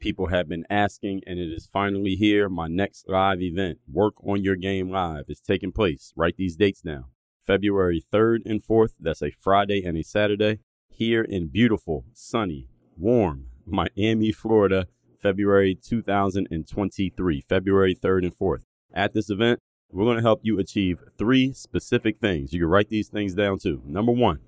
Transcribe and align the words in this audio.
People 0.00 0.28
have 0.28 0.48
been 0.48 0.64
asking, 0.70 1.22
and 1.26 1.40
it 1.40 1.52
is 1.52 1.68
finally 1.72 2.14
here. 2.14 2.48
My 2.48 2.68
next 2.68 3.08
live 3.08 3.42
event, 3.42 3.78
Work 3.92 4.14
on 4.24 4.44
Your 4.44 4.54
Game 4.54 4.90
Live, 4.90 5.24
is 5.28 5.40
taking 5.40 5.72
place. 5.72 6.12
Write 6.14 6.36
these 6.36 6.54
dates 6.54 6.82
down 6.82 7.06
February 7.44 8.04
3rd 8.12 8.42
and 8.46 8.62
4th. 8.62 8.92
That's 9.00 9.22
a 9.22 9.32
Friday 9.32 9.84
and 9.84 9.98
a 9.98 10.04
Saturday 10.04 10.60
here 10.88 11.22
in 11.22 11.48
beautiful, 11.48 12.04
sunny, 12.12 12.68
warm 12.96 13.46
Miami, 13.66 14.30
Florida, 14.30 14.86
February 15.20 15.74
2023, 15.74 17.40
February 17.48 17.94
3rd 17.96 18.22
and 18.22 18.38
4th. 18.38 18.62
At 18.94 19.14
this 19.14 19.28
event, 19.28 19.58
we're 19.90 20.04
going 20.04 20.18
to 20.18 20.22
help 20.22 20.40
you 20.44 20.60
achieve 20.60 21.02
three 21.18 21.52
specific 21.52 22.20
things. 22.20 22.52
You 22.52 22.60
can 22.60 22.68
write 22.68 22.88
these 22.88 23.08
things 23.08 23.34
down 23.34 23.58
too. 23.58 23.82
Number 23.84 24.12
one, 24.12 24.38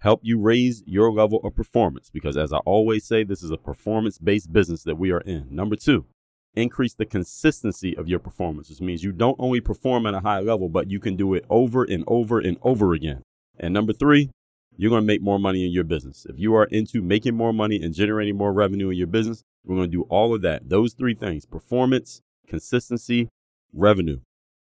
help 0.00 0.20
you 0.22 0.40
raise 0.40 0.82
your 0.86 1.12
level 1.12 1.40
of 1.44 1.54
performance 1.54 2.10
because, 2.12 2.36
as 2.36 2.52
I 2.52 2.58
always 2.58 3.04
say, 3.04 3.22
this 3.22 3.42
is 3.42 3.50
a 3.50 3.56
performance 3.56 4.18
based 4.18 4.52
business 4.52 4.82
that 4.84 4.98
we 4.98 5.10
are 5.10 5.20
in. 5.20 5.46
Number 5.50 5.76
two, 5.76 6.06
increase 6.54 6.94
the 6.94 7.06
consistency 7.06 7.96
of 7.96 8.08
your 8.08 8.18
performance, 8.18 8.68
This 8.68 8.80
means 8.80 9.04
you 9.04 9.12
don't 9.12 9.36
only 9.38 9.60
perform 9.60 10.06
at 10.06 10.14
a 10.14 10.20
high 10.20 10.40
level, 10.40 10.68
but 10.68 10.90
you 10.90 10.98
can 11.00 11.16
do 11.16 11.34
it 11.34 11.44
over 11.48 11.84
and 11.84 12.04
over 12.06 12.40
and 12.40 12.56
over 12.62 12.92
again. 12.92 13.22
And 13.58 13.72
number 13.72 13.92
three, 13.92 14.30
you're 14.76 14.90
going 14.90 15.02
to 15.02 15.06
make 15.06 15.22
more 15.22 15.38
money 15.38 15.64
in 15.64 15.72
your 15.72 15.84
business. 15.84 16.26
If 16.28 16.38
you 16.38 16.54
are 16.54 16.64
into 16.64 17.02
making 17.02 17.36
more 17.36 17.52
money 17.52 17.80
and 17.82 17.94
generating 17.94 18.36
more 18.36 18.52
revenue 18.52 18.88
in 18.88 18.96
your 18.96 19.06
business, 19.06 19.42
we're 19.64 19.76
going 19.76 19.90
to 19.90 19.96
do 19.96 20.02
all 20.08 20.34
of 20.34 20.42
that. 20.42 20.68
Those 20.68 20.94
three 20.94 21.14
things 21.14 21.44
performance, 21.44 22.22
consistency, 22.48 23.28
revenue 23.74 24.20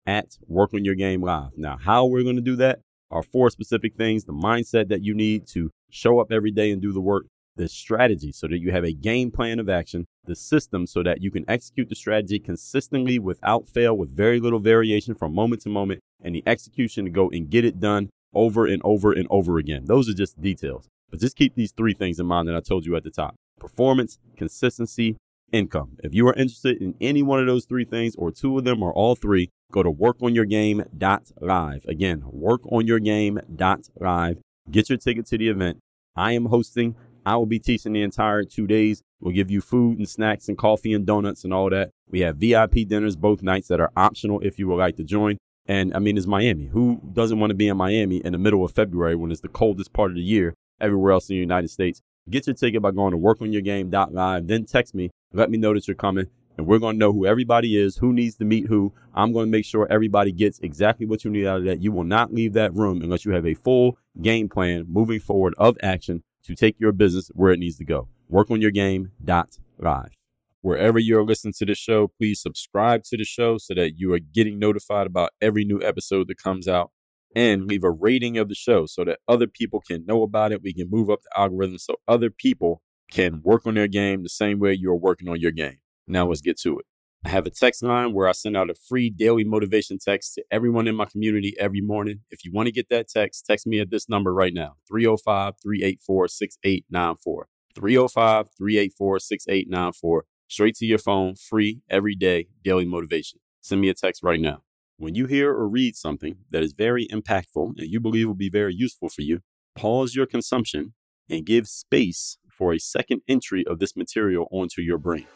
at 0.06 0.39
Work 0.47 0.73
on 0.73 0.84
Your 0.84 0.95
Game 0.95 1.23
Live. 1.23 1.51
Now, 1.56 1.77
how 1.77 2.06
we're 2.06 2.23
going 2.23 2.37
to 2.37 2.43
do 2.43 2.56
that 2.56 2.81
are 3.10 3.23
four 3.23 3.51
specific 3.51 3.95
things 3.95 4.24
the 4.24 4.33
mindset 4.33 4.88
that 4.88 5.02
you 5.02 5.14
need 5.14 5.47
to 5.48 5.70
show 5.91 6.19
up 6.19 6.33
every 6.33 6.51
day 6.51 6.70
and 6.70 6.83
do 6.83 6.92
the 6.92 7.01
work, 7.01 7.27
the 7.56 7.69
strategy 7.69 8.33
so 8.33 8.47
that 8.48 8.59
you 8.59 8.70
have 8.70 8.84
a 8.84 8.92
game 8.92 9.30
plan 9.30 9.59
of 9.59 9.69
action, 9.69 10.06
the 10.24 10.37
system 10.37 10.87
so 10.87 11.02
that 11.02 11.23
you 11.23 11.30
can 11.30 11.45
execute 11.48 11.88
the 11.88 11.95
strategy 11.95 12.38
consistently 12.38 13.19
without 13.19 13.69
fail, 13.69 13.97
with 13.97 14.14
very 14.14 14.41
little 14.41 14.61
variation 14.61 15.14
from 15.14 15.34
moment 15.34 15.62
to 15.62 15.69
moment, 15.69 16.00
and 16.22 16.34
the 16.34 16.42
execution 16.47 17.05
to 17.05 17.11
go 17.11 17.31
and 17.31 17.50
get 17.50 17.64
it 17.64 17.81
done 17.81 18.11
over 18.34 18.66
and 18.66 18.83
over 18.84 19.12
and 19.12 19.27
over 19.31 19.59
again. 19.59 19.84
Those 19.86 20.09
are 20.09 20.14
just 20.14 20.41
details. 20.41 20.88
But 21.11 21.20
just 21.20 21.36
keep 21.36 21.55
these 21.55 21.72
three 21.72 21.94
things 21.94 22.19
in 22.19 22.27
mind 22.27 22.48
that 22.48 22.56
I 22.56 22.61
told 22.61 22.84
you 22.84 22.97
at 22.97 23.05
the 23.05 23.11
top 23.11 23.36
performance, 23.59 24.19
consistency, 24.36 25.16
income. 25.53 25.97
If 26.03 26.12
you 26.12 26.28
are 26.28 26.34
interested 26.34 26.83
in 26.83 26.94
any 27.00 27.22
one 27.22 27.41
of 27.41 27.47
those 27.47 27.64
three 27.64 27.84
things, 27.84 28.14
or 28.16 28.31
two 28.31 28.59
of 28.59 28.64
them, 28.64 28.83
or 28.83 28.92
all 28.92 29.14
three, 29.14 29.50
go 29.72 29.83
to 29.83 29.91
workonyourgame.live. 29.91 31.84
Again, 31.86 32.22
workonyourgame.live. 32.22 34.39
Get 34.70 34.89
your 34.89 34.98
ticket 34.98 35.27
to 35.27 35.39
the 35.39 35.48
event. 35.48 35.78
I 36.17 36.33
am 36.33 36.47
hosting. 36.47 36.97
I 37.25 37.36
will 37.36 37.47
be 37.47 37.59
teaching 37.59 37.92
the 37.92 38.03
entire 38.03 38.44
two 38.44 38.67
days. 38.67 39.03
We'll 39.20 39.34
give 39.34 39.50
you 39.50 39.61
food 39.61 39.98
and 39.98 40.09
snacks 40.09 40.48
and 40.48 40.56
coffee 40.56 40.92
and 40.92 41.05
donuts 41.05 41.44
and 41.44 41.53
all 41.53 41.70
that. 41.70 41.91
We 42.09 42.20
have 42.20 42.37
VIP 42.37 42.87
dinners 42.87 43.17
both 43.17 43.42
nights 43.42 43.69
that 43.69 43.81
are 43.81 43.91
optional 43.97 44.41
if 44.41 44.59
you 44.59 44.69
would 44.69 44.77
like 44.77 44.97
to 44.97 45.05
join. 45.05 45.39
And 45.67 45.92
I 45.94 45.98
mean, 45.98 46.17
it's 46.17 46.27
Miami. 46.27 46.67
Who 46.67 47.00
doesn't 47.12 47.41
want 47.41 47.50
to 47.50 47.56
be 47.56 47.69
in 47.69 47.77
Miami 47.77 48.19
in 48.19 48.33
the 48.33 48.39
middle 48.39 48.64
of 48.64 48.72
February 48.72 49.17
when 49.17 49.33
it's 49.33 49.41
the 49.41 49.48
coldest 49.48 49.92
part 49.92 50.12
of 50.12 50.17
the 50.17 50.22
year 50.22 50.55
everywhere 50.81 51.12
else 51.12 51.28
in 51.28 51.34
the 51.34 51.41
United 51.41 51.69
States? 51.69 52.00
Get 52.31 52.47
your 52.47 52.55
ticket 52.55 52.83
by 52.83 52.92
going 52.92 53.12
to 53.12 53.19
workonyourgame.live. 53.19 54.47
Then 54.47 54.64
text 54.64 54.94
me. 54.94 55.11
Let 55.33 55.50
me 55.50 55.59
know 55.59 55.75
that 55.75 55.89
you're 55.89 55.97
coming. 55.97 56.27
And 56.57 56.67
we're 56.67 56.79
going 56.79 56.95
to 56.95 56.99
know 56.99 57.12
who 57.12 57.27
everybody 57.27 57.77
is, 57.77 57.97
who 57.97 58.12
needs 58.12 58.37
to 58.37 58.45
meet 58.45 58.67
who. 58.67 58.93
I'm 59.15 59.33
going 59.33 59.47
to 59.47 59.51
make 59.51 59.65
sure 59.65 59.87
everybody 59.91 60.33
gets 60.33 60.59
exactly 60.61 61.07
what 61.07 61.25
you 61.25 61.31
need 61.31 61.47
out 61.47 61.59
of 61.59 61.65
that. 61.65 61.83
You 61.83 61.93
will 61.93 62.05
not 62.05 62.33
leave 62.33 62.55
that 62.55 62.75
room 62.75 63.03
unless 63.03 63.25
you 63.25 63.33
have 63.33 63.47
a 63.47 63.55
full 63.55 63.99
game 64.23 64.49
plan 64.49 64.87
moving 64.89 65.21
forward 65.21 65.55
of 65.59 65.77
action 65.83 66.23
to 66.45 66.55
take 66.55 66.81
your 66.81 66.93
business 66.93 67.31
where 67.34 67.53
it 67.53 67.59
needs 67.59 67.77
to 67.77 67.84
go. 67.84 68.09
Work 68.29 68.51
on 68.51 68.62
your 68.62 68.71
game. 68.71 69.12
Dot 69.23 69.59
live. 69.79 70.17
Wherever 70.62 70.99
you're 70.99 71.25
listening 71.25 71.55
to 71.59 71.67
the 71.67 71.75
show, 71.75 72.09
please 72.09 72.41
subscribe 72.41 73.05
to 73.05 73.17
the 73.17 73.25
show 73.25 73.59
so 73.59 73.75
that 73.75 73.99
you 73.99 74.12
are 74.15 74.19
getting 74.19 74.59
notified 74.59 75.07
about 75.07 75.31
every 75.41 75.65
new 75.65 75.81
episode 75.83 76.27
that 76.29 76.43
comes 76.43 76.67
out 76.67 76.91
and 77.37 77.66
leave 77.66 77.84
a 77.84 77.91
rating 77.91 78.39
of 78.39 78.49
the 78.49 78.55
show 78.55 78.87
so 78.87 79.05
that 79.05 79.21
other 79.28 79.47
people 79.47 79.81
can 79.81 80.05
know 80.06 80.22
about 80.22 80.53
it. 80.53 80.62
We 80.62 80.72
can 80.72 80.89
move 80.91 81.11
up 81.11 81.21
the 81.22 81.39
algorithm 81.39 81.78
so 81.78 81.97
other 82.09 82.31
people 82.31 82.83
can 83.12 83.43
work 83.45 83.66
on 83.66 83.75
their 83.75 83.87
game 83.87 84.22
the 84.22 84.28
same 84.28 84.59
way 84.59 84.72
you're 84.72 84.97
working 84.97 85.28
on 85.28 85.39
your 85.39 85.53
game. 85.53 85.78
Now 86.06 86.28
let's 86.28 86.41
get 86.41 86.59
to 86.61 86.78
it. 86.78 86.87
I 87.25 87.31
have 87.31 87.47
a 87.47 87.50
text 87.50 87.83
line 87.83 88.12
where 88.12 88.28
I 88.28 88.33
send 88.33 88.56
out 88.56 88.71
a 88.71 88.75
free 88.75 89.11
daily 89.11 89.43
motivation 89.43 89.99
text 89.99 90.34
to 90.34 90.44
everyone 90.50 90.87
in 90.87 90.94
my 90.94 91.06
community 91.06 91.56
every 91.59 91.81
morning. 91.81 92.21
If 92.31 92.44
you 92.44 92.53
want 92.53 92.67
to 92.67 92.72
get 92.72 92.89
that 92.91 93.09
text, 93.09 93.47
text 93.47 93.67
me 93.67 93.81
at 93.81 93.91
this 93.91 94.09
number 94.09 94.33
right 94.33 94.55
now 94.55 94.77
305 94.89 95.55
384 95.61 96.28
6894. 96.28 97.49
305 97.75 98.49
384 98.56 99.19
6894 99.19 100.25
straight 100.49 100.77
to 100.77 100.87
your 100.87 100.99
phone, 100.99 101.34
free 101.34 101.83
every 101.91 102.15
day, 102.15 102.47
daily 102.62 102.84
motivation. 102.84 103.41
Send 103.61 103.81
me 103.81 103.89
a 103.89 103.95
text 103.95 104.22
right 104.22 104.41
now. 104.41 104.62
When 104.97 105.15
you 105.15 105.27
hear 105.27 105.50
or 105.50 105.69
read 105.69 105.97
something 105.97 106.37
that 106.50 106.62
is 106.62 106.72
very 106.72 107.06
impactful 107.09 107.75
and 107.77 107.91
you 107.91 108.00
believe 108.00 108.28
will 108.28 108.34
be 108.34 108.49
very 108.49 108.75
useful 108.75 109.09
for 109.09 109.22
you, 109.22 109.41
pause 109.75 110.15
your 110.15 110.27
consumption 110.27 110.95
and 111.28 111.45
give 111.45 111.66
space 111.66 112.39
for 112.49 112.72
a 112.72 112.78
second 112.78 113.21
entry 113.28 113.66
of 113.66 113.78
this 113.78 113.97
material 113.97 114.49
onto 114.50 114.81
your 114.81 114.97
brain. 114.97 115.27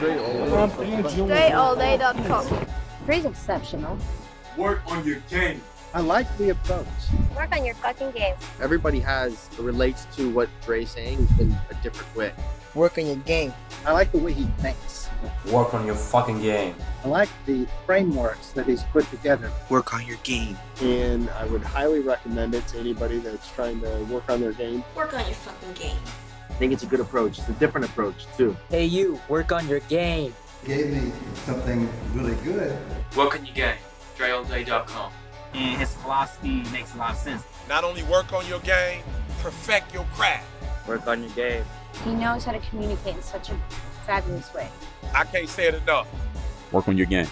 DreAllDay.com. 0.00 2.66
Pretty 3.04 3.28
exceptional. 3.28 3.98
Work 4.56 4.80
on 4.86 5.06
your 5.06 5.18
game. 5.28 5.60
I 5.92 6.00
like 6.00 6.26
the 6.38 6.50
approach. 6.50 6.86
Work 7.36 7.50
on 7.52 7.64
your 7.64 7.74
fucking 7.74 8.12
game. 8.12 8.36
Everybody 8.60 9.00
has 9.00 9.50
relates 9.58 10.04
to 10.16 10.30
what 10.30 10.48
Dre's 10.64 10.90
saying 10.90 11.26
in 11.38 11.56
a 11.70 11.74
different 11.82 12.14
way. 12.16 12.32
Work 12.74 12.98
on 12.98 13.06
your 13.06 13.16
game. 13.16 13.52
I 13.84 13.92
like 13.92 14.12
the 14.12 14.18
way 14.18 14.32
he 14.32 14.44
thinks. 14.58 15.08
Work 15.50 15.74
on 15.74 15.84
your 15.84 15.96
fucking 15.96 16.40
game. 16.40 16.76
I 17.04 17.08
like 17.08 17.28
the 17.44 17.66
frameworks 17.84 18.52
that 18.52 18.66
he's 18.66 18.84
put 18.84 19.10
together. 19.10 19.50
Work 19.68 19.92
on 19.92 20.06
your 20.06 20.16
game. 20.22 20.56
And 20.80 21.28
I 21.30 21.44
would 21.46 21.62
highly 21.62 21.98
recommend 22.00 22.54
it 22.54 22.66
to 22.68 22.78
anybody 22.78 23.18
that's 23.18 23.50
trying 23.50 23.80
to 23.80 24.04
work 24.04 24.30
on 24.30 24.40
their 24.40 24.52
game. 24.52 24.84
Work 24.94 25.14
on 25.14 25.26
your 25.26 25.34
fucking 25.34 25.72
game. 25.74 25.98
I 26.60 26.62
think 26.62 26.74
it's 26.74 26.82
a 26.82 26.86
good 26.86 27.00
approach. 27.00 27.38
It's 27.38 27.48
a 27.48 27.54
different 27.54 27.86
approach 27.86 28.26
too. 28.36 28.54
Hey 28.68 28.84
you, 28.84 29.18
work 29.30 29.50
on 29.50 29.66
your 29.66 29.80
game. 29.88 30.34
Gave 30.66 30.92
me 30.92 31.10
something 31.32 31.88
really 32.12 32.34
good. 32.44 32.76
Work 33.16 33.34
on 33.38 33.46
your 33.46 33.54
game. 33.54 33.78
DreAllDay.com. 34.18 35.10
And 35.54 35.80
his 35.80 35.94
philosophy 35.94 36.62
makes 36.70 36.94
a 36.94 36.98
lot 36.98 37.12
of 37.12 37.16
sense. 37.16 37.44
Not 37.66 37.82
only 37.82 38.02
work 38.02 38.34
on 38.34 38.46
your 38.46 38.60
game, 38.60 39.02
perfect 39.38 39.94
your 39.94 40.04
craft. 40.12 40.46
Work 40.86 41.06
on 41.06 41.22
your 41.22 41.32
game. 41.32 41.64
He 42.04 42.12
knows 42.12 42.44
how 42.44 42.52
to 42.52 42.60
communicate 42.68 43.16
in 43.16 43.22
such 43.22 43.48
a 43.48 43.56
fabulous 44.04 44.52
way. 44.52 44.68
I 45.14 45.24
can't 45.24 45.48
say 45.48 45.68
it 45.68 45.76
enough. 45.76 46.08
Work 46.72 46.88
on 46.88 46.98
your 46.98 47.06
game. 47.06 47.28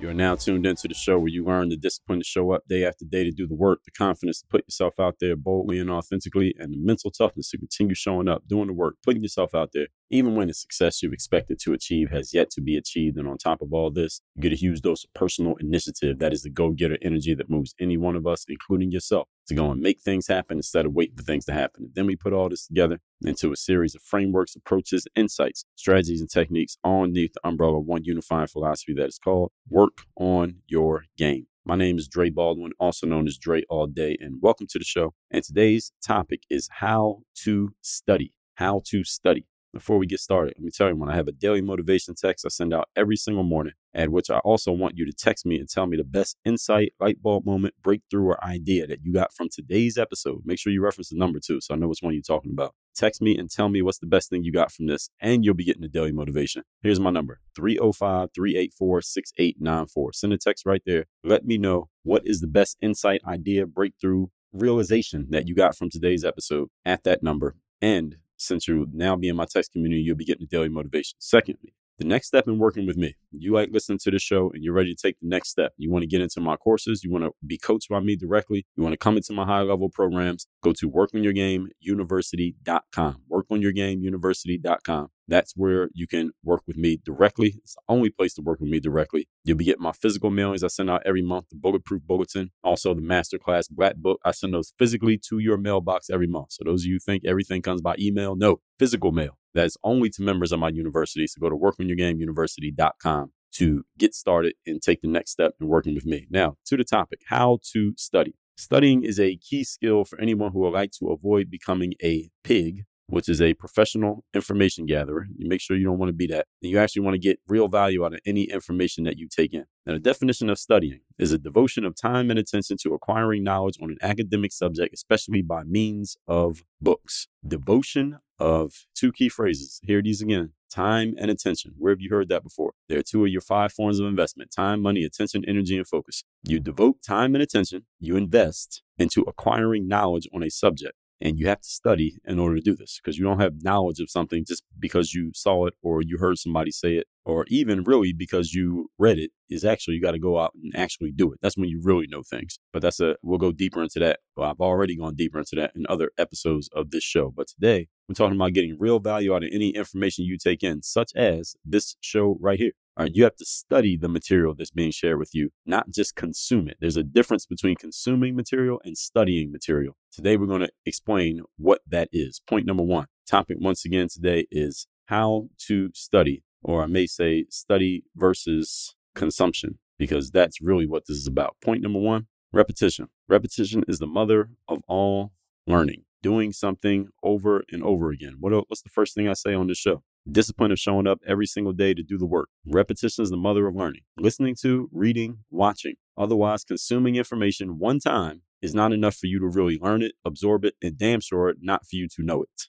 You 0.00 0.08
are 0.08 0.14
now 0.14 0.34
tuned 0.34 0.64
into 0.64 0.88
the 0.88 0.94
show 0.94 1.18
where 1.18 1.28
you 1.28 1.44
learn 1.44 1.68
the 1.68 1.76
discipline 1.76 2.20
to 2.20 2.24
show 2.24 2.52
up 2.52 2.66
day 2.66 2.86
after 2.86 3.04
day 3.04 3.22
to 3.22 3.30
do 3.30 3.46
the 3.46 3.54
work, 3.54 3.80
the 3.84 3.90
confidence 3.90 4.40
to 4.40 4.46
put 4.46 4.64
yourself 4.66 4.94
out 4.98 5.16
there 5.20 5.36
boldly 5.36 5.78
and 5.78 5.90
authentically, 5.90 6.54
and 6.58 6.72
the 6.72 6.78
mental 6.78 7.10
toughness 7.10 7.50
to 7.50 7.58
continue 7.58 7.94
showing 7.94 8.26
up, 8.26 8.48
doing 8.48 8.68
the 8.68 8.72
work, 8.72 8.94
putting 9.04 9.22
yourself 9.22 9.54
out 9.54 9.72
there, 9.74 9.88
even 10.10 10.34
when 10.34 10.48
the 10.48 10.54
success 10.54 11.02
you 11.02 11.12
expected 11.12 11.58
to 11.60 11.72
achieve 11.72 12.10
has 12.10 12.34
yet 12.34 12.50
to 12.50 12.60
be 12.60 12.76
achieved. 12.76 13.16
And 13.16 13.28
on 13.28 13.38
top 13.38 13.62
of 13.62 13.72
all 13.72 13.90
this, 13.90 14.20
you 14.34 14.42
get 14.42 14.52
a 14.52 14.56
huge 14.56 14.80
dose 14.80 15.04
of 15.04 15.14
personal 15.14 15.54
initiative. 15.60 16.18
That 16.18 16.32
is 16.32 16.42
the 16.42 16.50
go 16.50 16.70
getter 16.70 16.98
energy 17.00 17.34
that 17.34 17.48
moves 17.48 17.74
any 17.80 17.96
one 17.96 18.16
of 18.16 18.26
us, 18.26 18.44
including 18.48 18.90
yourself, 18.90 19.28
to 19.46 19.54
go 19.54 19.70
and 19.70 19.80
make 19.80 20.00
things 20.00 20.26
happen 20.26 20.58
instead 20.58 20.84
of 20.84 20.92
waiting 20.92 21.16
for 21.16 21.22
things 21.22 21.44
to 21.46 21.52
happen. 21.52 21.84
And 21.84 21.94
then 21.94 22.06
we 22.06 22.16
put 22.16 22.32
all 22.32 22.48
this 22.48 22.66
together 22.66 23.00
into 23.24 23.52
a 23.52 23.56
series 23.56 23.94
of 23.94 24.02
frameworks, 24.02 24.56
approaches, 24.56 25.06
insights, 25.14 25.64
strategies, 25.76 26.20
and 26.20 26.30
techniques 26.30 26.76
all 26.82 27.04
underneath 27.04 27.32
the 27.34 27.46
umbrella 27.48 27.78
of 27.78 27.86
one 27.86 28.04
unifying 28.04 28.48
philosophy 28.48 28.94
that 28.94 29.08
is 29.08 29.18
called 29.18 29.52
work 29.68 30.02
on 30.16 30.56
your 30.66 31.04
game. 31.16 31.46
My 31.64 31.76
name 31.76 31.98
is 31.98 32.08
Dre 32.08 32.30
Baldwin, 32.30 32.72
also 32.80 33.06
known 33.06 33.28
as 33.28 33.38
Dre 33.38 33.62
All 33.68 33.86
Day, 33.86 34.16
and 34.18 34.40
welcome 34.40 34.66
to 34.70 34.78
the 34.78 34.84
show. 34.84 35.14
And 35.30 35.44
today's 35.44 35.92
topic 36.04 36.42
is 36.48 36.68
how 36.78 37.20
to 37.44 37.74
study. 37.82 38.32
How 38.54 38.82
to 38.86 39.04
study. 39.04 39.46
Before 39.72 39.98
we 39.98 40.06
get 40.06 40.18
started, 40.18 40.54
let 40.56 40.64
me 40.64 40.70
tell 40.72 40.88
you 40.88 40.96
when 40.96 41.08
I 41.08 41.14
have 41.14 41.28
a 41.28 41.32
daily 41.32 41.60
motivation 41.60 42.16
text 42.16 42.44
I 42.44 42.48
send 42.48 42.74
out 42.74 42.88
every 42.96 43.14
single 43.16 43.44
morning, 43.44 43.74
at 43.94 44.08
which 44.08 44.28
I 44.28 44.38
also 44.38 44.72
want 44.72 44.98
you 44.98 45.06
to 45.06 45.12
text 45.12 45.46
me 45.46 45.60
and 45.60 45.68
tell 45.68 45.86
me 45.86 45.96
the 45.96 46.02
best 46.02 46.36
insight, 46.44 46.92
light 46.98 47.22
bulb 47.22 47.46
moment, 47.46 47.74
breakthrough, 47.80 48.24
or 48.24 48.44
idea 48.44 48.88
that 48.88 49.04
you 49.04 49.12
got 49.12 49.32
from 49.32 49.48
today's 49.48 49.96
episode. 49.96 50.42
Make 50.44 50.58
sure 50.58 50.72
you 50.72 50.82
reference 50.82 51.10
the 51.10 51.16
number 51.16 51.38
too, 51.38 51.60
so 51.60 51.72
I 51.72 51.76
know 51.76 51.86
which 51.86 52.00
one 52.02 52.14
you're 52.14 52.22
talking 52.22 52.50
about. 52.50 52.74
Text 52.96 53.22
me 53.22 53.38
and 53.38 53.48
tell 53.48 53.68
me 53.68 53.80
what's 53.80 54.00
the 54.00 54.08
best 54.08 54.28
thing 54.28 54.42
you 54.42 54.50
got 54.50 54.72
from 54.72 54.86
this, 54.86 55.08
and 55.20 55.44
you'll 55.44 55.54
be 55.54 55.64
getting 55.64 55.82
the 55.82 55.88
daily 55.88 56.10
motivation. 56.10 56.64
Here's 56.82 56.98
my 56.98 57.10
number 57.10 57.38
305 57.54 58.30
384 58.34 59.02
6894. 59.02 60.12
Send 60.14 60.32
a 60.32 60.38
text 60.38 60.66
right 60.66 60.82
there. 60.84 61.04
Let 61.22 61.44
me 61.44 61.58
know 61.58 61.90
what 62.02 62.22
is 62.24 62.40
the 62.40 62.48
best 62.48 62.76
insight, 62.82 63.20
idea, 63.24 63.66
breakthrough, 63.66 64.26
realization 64.52 65.28
that 65.30 65.46
you 65.46 65.54
got 65.54 65.76
from 65.76 65.90
today's 65.90 66.24
episode 66.24 66.70
at 66.84 67.04
that 67.04 67.22
number. 67.22 67.54
And 67.80 68.16
since 68.40 68.66
you'll 68.66 68.86
now 68.92 69.14
be 69.16 69.28
in 69.28 69.36
my 69.36 69.44
text 69.44 69.72
community, 69.72 70.02
you'll 70.02 70.16
be 70.16 70.24
getting 70.24 70.46
the 70.48 70.56
daily 70.56 70.68
motivation. 70.68 71.16
Secondly, 71.20 71.74
The 71.98 72.04
next 72.06 72.28
step 72.28 72.48
in 72.48 72.58
working 72.58 72.86
with 72.86 72.96
me, 72.96 73.14
you 73.30 73.52
like 73.52 73.68
listening 73.72 73.98
to 73.98 74.10
the 74.10 74.18
show 74.18 74.50
and 74.54 74.64
you're 74.64 74.72
ready 74.72 74.94
to 74.94 75.00
take 75.00 75.20
the 75.20 75.28
next 75.28 75.50
step. 75.50 75.74
You 75.76 75.90
want 75.90 76.02
to 76.02 76.06
get 76.06 76.22
into 76.22 76.40
my 76.40 76.56
courses, 76.56 77.04
you 77.04 77.10
want 77.10 77.24
to 77.24 77.32
be 77.46 77.58
coached 77.58 77.90
by 77.90 78.00
me 78.00 78.16
directly, 78.16 78.64
you 78.74 78.82
want 78.82 78.94
to 78.94 78.96
come 78.96 79.18
into 79.18 79.34
my 79.34 79.44
high 79.44 79.60
level 79.60 79.90
programs, 79.90 80.46
go 80.62 80.72
to 80.72 80.90
workonyourgameuniversity.com. 80.90 83.16
Workonyourgameuniversity.com. 83.30 85.08
That's 85.30 85.52
where 85.56 85.88
you 85.94 86.08
can 86.08 86.32
work 86.42 86.62
with 86.66 86.76
me 86.76 86.98
directly. 87.04 87.54
It's 87.62 87.76
the 87.76 87.82
only 87.88 88.10
place 88.10 88.34
to 88.34 88.42
work 88.42 88.60
with 88.60 88.68
me 88.68 88.80
directly. 88.80 89.28
You'll 89.44 89.56
be 89.56 89.64
getting 89.64 89.82
my 89.82 89.92
physical 89.92 90.30
mailings 90.30 90.64
I 90.64 90.66
send 90.66 90.90
out 90.90 91.02
every 91.06 91.22
month, 91.22 91.46
the 91.50 91.56
Bulletproof 91.56 92.02
Bulletin, 92.02 92.50
also 92.64 92.94
the 92.94 93.00
Masterclass 93.00 93.70
Black 93.70 93.96
Book. 93.96 94.20
I 94.24 94.32
send 94.32 94.52
those 94.52 94.74
physically 94.76 95.18
to 95.28 95.38
your 95.38 95.56
mailbox 95.56 96.10
every 96.10 96.26
month. 96.26 96.48
So 96.50 96.64
those 96.64 96.82
of 96.82 96.86
you 96.86 96.98
think 96.98 97.24
everything 97.24 97.62
comes 97.62 97.80
by 97.80 97.94
email, 97.98 98.34
no, 98.34 98.60
physical 98.78 99.12
mail. 99.12 99.38
That's 99.54 99.76
only 99.84 100.10
to 100.10 100.22
members 100.22 100.52
of 100.52 100.58
my 100.58 100.68
university. 100.68 101.26
So 101.28 101.40
go 101.40 101.48
to 101.48 101.56
workonyourgameuniversity.com 101.56 103.32
to 103.52 103.84
get 103.98 104.14
started 104.14 104.54
and 104.66 104.82
take 104.82 105.00
the 105.00 105.08
next 105.08 105.30
step 105.30 105.54
in 105.60 105.68
working 105.68 105.94
with 105.94 106.06
me. 106.06 106.26
Now, 106.30 106.56
to 106.66 106.76
the 106.76 106.84
topic 106.84 107.20
how 107.28 107.58
to 107.72 107.94
study. 107.96 108.34
Studying 108.56 109.04
is 109.04 109.18
a 109.18 109.36
key 109.36 109.64
skill 109.64 110.04
for 110.04 110.20
anyone 110.20 110.52
who 110.52 110.60
would 110.60 110.74
like 110.74 110.90
to 110.98 111.08
avoid 111.08 111.50
becoming 111.50 111.94
a 112.02 112.30
pig 112.44 112.84
which 113.10 113.28
is 113.28 113.42
a 113.42 113.54
professional 113.54 114.24
information 114.34 114.86
gatherer. 114.86 115.26
You 115.36 115.48
make 115.48 115.60
sure 115.60 115.76
you 115.76 115.84
don't 115.84 115.98
want 115.98 116.08
to 116.10 116.14
be 116.14 116.26
that. 116.28 116.46
And 116.62 116.70
you 116.70 116.78
actually 116.78 117.02
want 117.02 117.14
to 117.14 117.18
get 117.18 117.40
real 117.48 117.68
value 117.68 118.04
out 118.04 118.14
of 118.14 118.20
any 118.24 118.44
information 118.44 119.04
that 119.04 119.18
you 119.18 119.28
take 119.28 119.52
in. 119.52 119.66
Now, 119.84 119.94
the 119.94 119.98
definition 119.98 120.48
of 120.48 120.58
studying 120.58 121.00
is 121.18 121.32
a 121.32 121.38
devotion 121.38 121.84
of 121.84 121.96
time 121.96 122.30
and 122.30 122.38
attention 122.38 122.76
to 122.82 122.94
acquiring 122.94 123.42
knowledge 123.44 123.76
on 123.82 123.90
an 123.90 123.98
academic 124.02 124.52
subject, 124.52 124.94
especially 124.94 125.42
by 125.42 125.64
means 125.64 126.16
of 126.28 126.62
books. 126.80 127.28
Devotion 127.46 128.18
of 128.38 128.86
two 128.94 129.12
key 129.12 129.28
phrases. 129.28 129.80
Hear 129.82 130.02
these 130.02 130.22
again 130.22 130.52
time 130.70 131.14
and 131.18 131.30
attention. 131.30 131.74
Where 131.76 131.92
have 131.92 132.00
you 132.00 132.10
heard 132.10 132.28
that 132.28 132.44
before? 132.44 132.72
There 132.88 132.98
are 132.98 133.02
two 133.02 133.24
of 133.24 133.30
your 133.30 133.40
five 133.40 133.72
forms 133.72 133.98
of 133.98 134.06
investment 134.06 134.50
time, 134.50 134.80
money, 134.80 135.04
attention, 135.04 135.44
energy, 135.46 135.76
and 135.76 135.86
focus. 135.86 136.24
You 136.44 136.60
devote 136.60 137.02
time 137.02 137.34
and 137.34 137.42
attention, 137.42 137.86
you 137.98 138.16
invest 138.16 138.82
into 138.98 139.22
acquiring 139.22 139.88
knowledge 139.88 140.28
on 140.32 140.42
a 140.42 140.50
subject. 140.50 140.94
And 141.20 141.38
you 141.38 141.48
have 141.48 141.60
to 141.60 141.68
study 141.68 142.16
in 142.24 142.38
order 142.38 142.56
to 142.56 142.62
do 142.62 142.74
this 142.74 142.98
because 143.02 143.18
you 143.18 143.24
don't 143.24 143.40
have 143.40 143.62
knowledge 143.62 144.00
of 144.00 144.10
something 144.10 144.44
just 144.46 144.62
because 144.78 145.12
you 145.12 145.32
saw 145.34 145.66
it 145.66 145.74
or 145.82 146.00
you 146.00 146.18
heard 146.18 146.38
somebody 146.38 146.70
say 146.70 146.94
it 146.94 147.06
or 147.26 147.44
even 147.48 147.84
really 147.84 148.12
because 148.12 148.54
you 148.54 148.90
read 148.98 149.18
it 149.18 149.30
is 149.50 149.64
actually 149.64 149.94
you 149.94 150.02
got 150.02 150.12
to 150.12 150.18
go 150.18 150.38
out 150.38 150.52
and 150.62 150.74
actually 150.74 151.10
do 151.10 151.32
it. 151.32 151.38
That's 151.42 151.56
when 151.56 151.68
you 151.68 151.80
really 151.82 152.06
know 152.08 152.22
things. 152.22 152.58
But 152.72 152.82
that's 152.82 153.00
a 153.00 153.16
we'll 153.22 153.38
go 153.38 153.52
deeper 153.52 153.82
into 153.82 153.98
that. 153.98 154.20
I've 154.38 154.60
already 154.60 154.96
gone 154.96 155.14
deeper 155.14 155.38
into 155.38 155.56
that 155.56 155.72
in 155.76 155.84
other 155.88 156.10
episodes 156.16 156.70
of 156.74 156.90
this 156.90 157.04
show. 157.04 157.30
But 157.30 157.48
today 157.48 157.88
we're 158.08 158.14
talking 158.14 158.36
about 158.36 158.54
getting 158.54 158.76
real 158.78 158.98
value 158.98 159.34
out 159.34 159.44
of 159.44 159.50
any 159.52 159.70
information 159.70 160.24
you 160.24 160.38
take 160.38 160.62
in, 160.62 160.82
such 160.82 161.12
as 161.14 161.54
this 161.64 161.96
show 162.00 162.38
right 162.40 162.58
here. 162.58 162.72
Right, 163.00 163.14
you 163.14 163.24
have 163.24 163.36
to 163.36 163.46
study 163.46 163.96
the 163.96 164.10
material 164.10 164.54
that's 164.54 164.72
being 164.72 164.90
shared 164.90 165.18
with 165.18 165.34
you, 165.34 165.48
not 165.64 165.88
just 165.88 166.16
consume 166.16 166.68
it. 166.68 166.76
There's 166.80 166.98
a 166.98 167.02
difference 167.02 167.46
between 167.46 167.76
consuming 167.76 168.36
material 168.36 168.78
and 168.84 168.94
studying 168.94 169.50
material. 169.50 169.96
Today, 170.12 170.36
we're 170.36 170.44
going 170.44 170.60
to 170.60 170.70
explain 170.84 171.40
what 171.56 171.80
that 171.88 172.10
is. 172.12 172.42
Point 172.46 172.66
number 172.66 172.82
one 172.82 173.06
topic, 173.26 173.56
once 173.58 173.86
again, 173.86 174.08
today 174.12 174.46
is 174.50 174.86
how 175.06 175.48
to 175.68 175.88
study, 175.94 176.42
or 176.62 176.82
I 176.82 176.86
may 176.88 177.06
say 177.06 177.46
study 177.48 178.04
versus 178.14 178.94
consumption, 179.14 179.78
because 179.96 180.30
that's 180.30 180.60
really 180.60 180.86
what 180.86 181.04
this 181.08 181.16
is 181.16 181.26
about. 181.26 181.56
Point 181.64 181.80
number 181.80 182.00
one 182.00 182.26
repetition. 182.52 183.08
Repetition 183.30 183.82
is 183.88 183.98
the 183.98 184.06
mother 184.06 184.50
of 184.68 184.82
all 184.88 185.32
learning. 185.66 186.02
Doing 186.22 186.52
something 186.52 187.08
over 187.22 187.64
and 187.72 187.82
over 187.82 188.10
again. 188.10 188.36
What, 188.40 188.52
what's 188.68 188.82
the 188.82 188.90
first 188.90 189.14
thing 189.14 189.26
I 189.26 189.32
say 189.32 189.54
on 189.54 189.68
this 189.68 189.78
show? 189.78 190.02
Discipline 190.30 190.70
of 190.70 190.78
showing 190.78 191.06
up 191.06 191.20
every 191.26 191.46
single 191.46 191.72
day 191.72 191.94
to 191.94 192.02
do 192.02 192.16
the 192.16 192.26
work. 192.26 192.48
Repetition 192.66 193.22
is 193.22 193.30
the 193.30 193.36
mother 193.36 193.66
of 193.66 193.74
learning. 193.74 194.02
Listening 194.18 194.54
to, 194.62 194.88
reading, 194.92 195.38
watching. 195.50 195.94
Otherwise, 196.16 196.64
consuming 196.64 197.16
information 197.16 197.78
one 197.78 197.98
time 197.98 198.42
is 198.62 198.74
not 198.74 198.92
enough 198.92 199.16
for 199.16 199.26
you 199.26 199.40
to 199.40 199.46
really 199.46 199.78
learn 199.80 200.02
it, 200.02 200.12
absorb 200.24 200.64
it, 200.64 200.74
and 200.82 200.98
damn 200.98 201.20
sure 201.20 201.54
not 201.60 201.82
for 201.86 201.96
you 201.96 202.06
to 202.08 202.22
know 202.22 202.42
it. 202.42 202.68